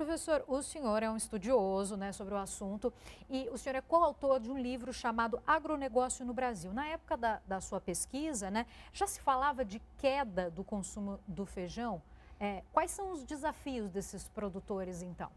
Professor, 0.00 0.42
o 0.48 0.62
senhor 0.62 1.02
é 1.02 1.10
um 1.10 1.16
estudioso 1.16 1.94
né, 1.94 2.10
sobre 2.10 2.32
o 2.32 2.38
assunto 2.38 2.90
e 3.28 3.50
o 3.52 3.58
senhor 3.58 3.76
é 3.76 3.82
coautor 3.82 4.40
de 4.40 4.50
um 4.50 4.56
livro 4.56 4.94
chamado 4.94 5.38
Agronegócio 5.46 6.24
no 6.24 6.32
Brasil. 6.32 6.72
Na 6.72 6.86
época 6.86 7.18
da, 7.18 7.42
da 7.46 7.60
sua 7.60 7.82
pesquisa, 7.82 8.50
né, 8.50 8.64
já 8.94 9.06
se 9.06 9.20
falava 9.20 9.62
de 9.62 9.78
queda 9.98 10.50
do 10.50 10.64
consumo 10.64 11.20
do 11.28 11.44
feijão. 11.44 12.00
É, 12.40 12.62
quais 12.72 12.90
são 12.90 13.12
os 13.12 13.24
desafios 13.24 13.90
desses 13.90 14.26
produtores, 14.26 15.02
então? 15.02 15.30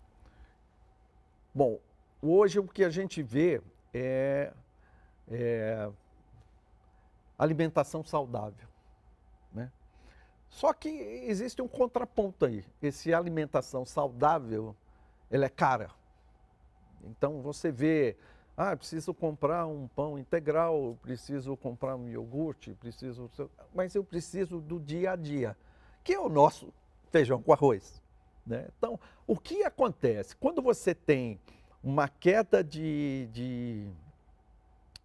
Bom, 1.53 1.77
hoje 2.21 2.57
o 2.57 2.65
que 2.65 2.85
a 2.85 2.89
gente 2.89 3.21
vê 3.21 3.61
é, 3.93 4.53
é 5.29 5.91
alimentação 7.37 8.01
saudável. 8.01 8.72
Só 10.53 10.71
que 10.71 10.87
existe 10.87 11.61
um 11.61 11.67
contraponto 11.67 12.45
aí. 12.45 12.63
Esse 12.81 13.11
alimentação 13.11 13.85
saudável, 13.85 14.75
ela 15.29 15.45
é 15.45 15.49
cara. 15.49 15.89
Então 17.03 17.41
você 17.41 17.71
vê, 17.71 18.15
ah, 18.55 18.77
preciso 18.77 19.15
comprar 19.15 19.65
um 19.65 19.87
pão 19.87 20.17
integral, 20.17 20.95
preciso 21.01 21.57
comprar 21.57 21.95
um 21.95 22.07
iogurte, 22.07 22.75
preciso, 22.75 23.29
mas 23.73 23.95
eu 23.95 24.03
preciso 24.03 24.61
do 24.61 24.79
dia 24.79 25.13
a 25.13 25.15
dia, 25.15 25.57
que 26.03 26.13
é 26.13 26.19
o 26.19 26.29
nosso 26.29 26.71
feijão 27.11 27.41
com 27.41 27.51
arroz. 27.51 28.01
Né? 28.45 28.67
Então, 28.77 28.99
o 29.25 29.35
que 29.35 29.63
acontece? 29.63 30.35
Quando 30.35 30.61
você 30.61 30.93
tem 30.93 31.39
uma 31.83 32.07
queda 32.07 32.63
de, 32.63 33.27
de, 33.33 33.87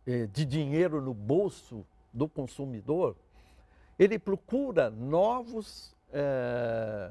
eh, 0.07 0.27
de 0.27 0.45
dinheiro 0.45 1.01
no 1.01 1.15
bolso 1.15 1.87
do 2.13 2.29
consumidor, 2.29 3.17
ele 3.99 4.19
procura 4.19 4.91
novos, 4.91 5.95
é, 6.13 7.11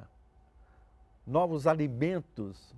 novos 1.26 1.68
alimentos 1.68 2.74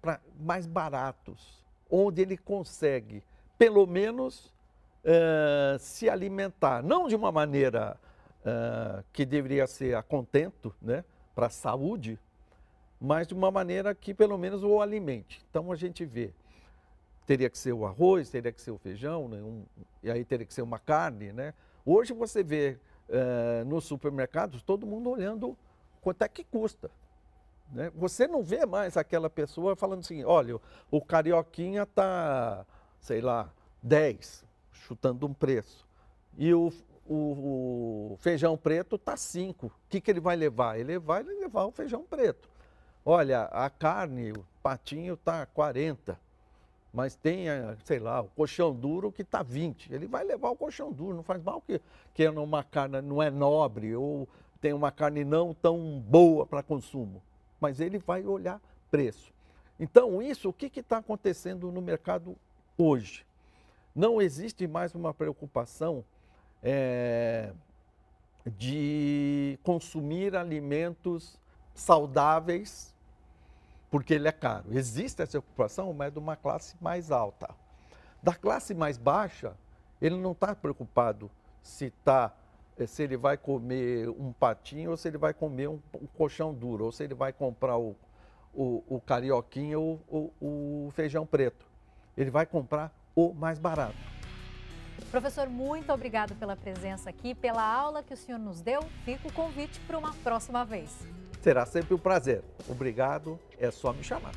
pra, 0.00 0.20
mais 0.40 0.66
baratos, 0.66 1.62
onde 1.90 2.22
ele 2.22 2.38
consegue, 2.38 3.22
pelo 3.58 3.86
menos, 3.86 4.52
é, 5.04 5.76
se 5.78 6.08
alimentar, 6.08 6.82
não 6.82 7.06
de 7.06 7.14
uma 7.14 7.30
maneira 7.30 8.00
é, 8.44 9.04
que 9.12 9.26
deveria 9.26 9.66
ser 9.66 9.94
a 9.94 10.02
contento, 10.02 10.74
né, 10.80 11.04
para 11.34 11.46
a 11.46 11.50
saúde, 11.50 12.18
mas 12.98 13.26
de 13.26 13.34
uma 13.34 13.50
maneira 13.50 13.94
que 13.94 14.14
pelo 14.14 14.38
menos 14.38 14.62
o 14.62 14.80
alimente. 14.80 15.44
Então 15.50 15.70
a 15.70 15.76
gente 15.76 16.06
vê, 16.06 16.32
teria 17.26 17.50
que 17.50 17.58
ser 17.58 17.74
o 17.74 17.84
arroz, 17.84 18.30
teria 18.30 18.52
que 18.52 18.62
ser 18.62 18.70
o 18.70 18.78
feijão, 18.78 19.28
né, 19.28 19.42
um, 19.42 19.64
e 20.02 20.10
aí 20.10 20.24
teria 20.24 20.46
que 20.46 20.54
ser 20.54 20.62
uma 20.62 20.78
carne, 20.78 21.32
né? 21.32 21.52
Hoje 21.84 22.14
você 22.14 22.42
vê 22.42 22.78
é, 23.14 23.64
nos 23.64 23.84
supermercados, 23.84 24.62
todo 24.62 24.86
mundo 24.86 25.10
olhando 25.10 25.56
quanto 26.00 26.22
é 26.22 26.28
que 26.28 26.42
custa. 26.44 26.90
Né? 27.72 27.90
Você 27.94 28.26
não 28.26 28.42
vê 28.42 28.66
mais 28.66 28.96
aquela 28.96 29.30
pessoa 29.30 29.76
falando 29.76 30.00
assim, 30.00 30.24
olha, 30.24 30.60
o 30.90 31.00
carioquinha 31.00 31.84
está, 31.84 32.66
sei 33.00 33.20
lá, 33.20 33.50
10, 33.82 34.44
chutando 34.72 35.26
um 35.26 35.32
preço. 35.32 35.86
E 36.36 36.52
o, 36.52 36.72
o, 37.06 38.12
o 38.12 38.16
feijão 38.18 38.56
preto 38.56 38.96
está 38.96 39.16
5. 39.16 39.66
O 39.66 39.72
que, 39.88 40.00
que 40.00 40.10
ele 40.10 40.20
vai 40.20 40.36
levar? 40.36 40.78
Ele 40.78 40.98
vai 40.98 41.22
levar 41.22 41.64
o 41.64 41.70
feijão 41.70 42.02
preto. 42.02 42.50
Olha, 43.04 43.42
a 43.44 43.70
carne, 43.70 44.32
o 44.32 44.44
patinho 44.62 45.14
está 45.14 45.46
40 45.46 46.18
mas 46.94 47.16
tem, 47.16 47.46
sei 47.84 47.98
lá, 47.98 48.20
o 48.20 48.28
colchão 48.28 48.72
duro 48.72 49.10
que 49.10 49.22
está 49.22 49.42
20. 49.42 49.92
Ele 49.92 50.06
vai 50.06 50.22
levar 50.22 50.50
o 50.50 50.56
colchão 50.56 50.92
duro, 50.92 51.16
não 51.16 51.24
faz 51.24 51.42
mal 51.42 51.60
que, 51.60 51.80
que 52.14 52.28
uma 52.28 52.62
carne 52.62 53.02
não 53.02 53.20
é 53.20 53.32
nobre 53.32 53.96
ou 53.96 54.28
tem 54.60 54.72
uma 54.72 54.92
carne 54.92 55.24
não 55.24 55.52
tão 55.52 56.00
boa 56.06 56.46
para 56.46 56.62
consumo. 56.62 57.20
Mas 57.60 57.80
ele 57.80 57.98
vai 57.98 58.24
olhar 58.24 58.60
preço. 58.92 59.34
Então, 59.78 60.22
isso, 60.22 60.48
o 60.48 60.52
que 60.52 60.70
está 60.78 60.98
acontecendo 60.98 61.72
no 61.72 61.82
mercado 61.82 62.36
hoje? 62.78 63.26
Não 63.92 64.22
existe 64.22 64.68
mais 64.68 64.94
uma 64.94 65.12
preocupação 65.12 66.04
é, 66.62 67.52
de 68.56 69.58
consumir 69.64 70.36
alimentos 70.36 71.40
saudáveis 71.74 72.93
porque 73.94 74.12
ele 74.12 74.26
é 74.26 74.32
caro. 74.32 74.64
Existe 74.72 75.22
essa 75.22 75.38
ocupação, 75.38 75.92
mas 75.92 76.08
é 76.08 76.10
de 76.10 76.18
uma 76.18 76.34
classe 76.34 76.74
mais 76.80 77.12
alta. 77.12 77.54
Da 78.20 78.34
classe 78.34 78.74
mais 78.74 78.98
baixa, 78.98 79.54
ele 80.02 80.16
não 80.16 80.32
está 80.32 80.52
preocupado 80.52 81.30
se, 81.62 81.90
tá, 82.04 82.34
eh, 82.76 82.88
se 82.88 83.04
ele 83.04 83.16
vai 83.16 83.36
comer 83.36 84.08
um 84.08 84.32
patinho 84.32 84.90
ou 84.90 84.96
se 84.96 85.06
ele 85.06 85.16
vai 85.16 85.32
comer 85.32 85.68
um, 85.68 85.78
um 85.94 86.08
colchão 86.08 86.52
duro, 86.52 86.86
ou 86.86 86.90
se 86.90 87.04
ele 87.04 87.14
vai 87.14 87.32
comprar 87.32 87.78
o, 87.78 87.94
o, 88.52 88.82
o 88.88 89.00
carioquinho 89.00 90.00
ou 90.08 90.32
o, 90.40 90.86
o 90.86 90.90
feijão 90.90 91.24
preto. 91.24 91.64
Ele 92.16 92.32
vai 92.32 92.46
comprar 92.46 92.92
o 93.14 93.32
mais 93.32 93.60
barato. 93.60 93.94
Professor, 95.08 95.48
muito 95.48 95.92
obrigado 95.92 96.34
pela 96.34 96.56
presença 96.56 97.10
aqui, 97.10 97.32
pela 97.32 97.62
aula 97.62 98.02
que 98.02 98.12
o 98.12 98.16
senhor 98.16 98.38
nos 98.38 98.60
deu. 98.60 98.82
Fica 99.04 99.28
o 99.28 99.32
convite 99.32 99.78
para 99.86 99.96
uma 99.96 100.12
próxima 100.14 100.64
vez. 100.64 101.06
Será 101.44 101.66
sempre 101.66 101.92
um 101.92 101.98
prazer. 101.98 102.42
Obrigado, 102.70 103.38
é 103.58 103.70
só 103.70 103.92
me 103.92 104.02
chamar. 104.02 104.32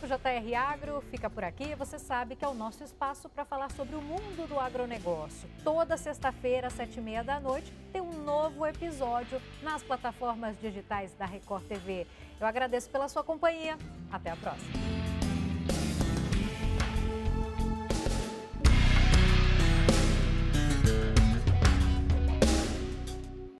O 0.00 0.06
JR 0.06 0.54
Agro 0.56 1.02
fica 1.10 1.28
por 1.28 1.42
aqui. 1.42 1.74
Você 1.74 1.98
sabe 1.98 2.36
que 2.36 2.44
é 2.44 2.48
o 2.48 2.54
nosso 2.54 2.84
espaço 2.84 3.28
para 3.28 3.44
falar 3.44 3.72
sobre 3.72 3.96
o 3.96 4.00
mundo 4.00 4.46
do 4.46 4.56
agronegócio. 4.60 5.48
Toda 5.64 5.96
sexta-feira, 5.96 6.68
às 6.68 6.74
sete 6.74 6.98
e 6.98 7.02
meia 7.02 7.24
da 7.24 7.40
noite, 7.40 7.72
tem 7.92 8.00
um 8.00 8.22
novo 8.22 8.64
episódio 8.64 9.42
nas 9.64 9.82
plataformas 9.82 10.56
digitais 10.60 11.12
da 11.14 11.26
Record 11.26 11.64
TV. 11.64 12.06
Eu 12.40 12.46
agradeço 12.46 12.88
pela 12.88 13.08
sua 13.08 13.24
companhia. 13.24 13.76
Até 14.12 14.30
a 14.30 14.36
próxima. 14.36 15.01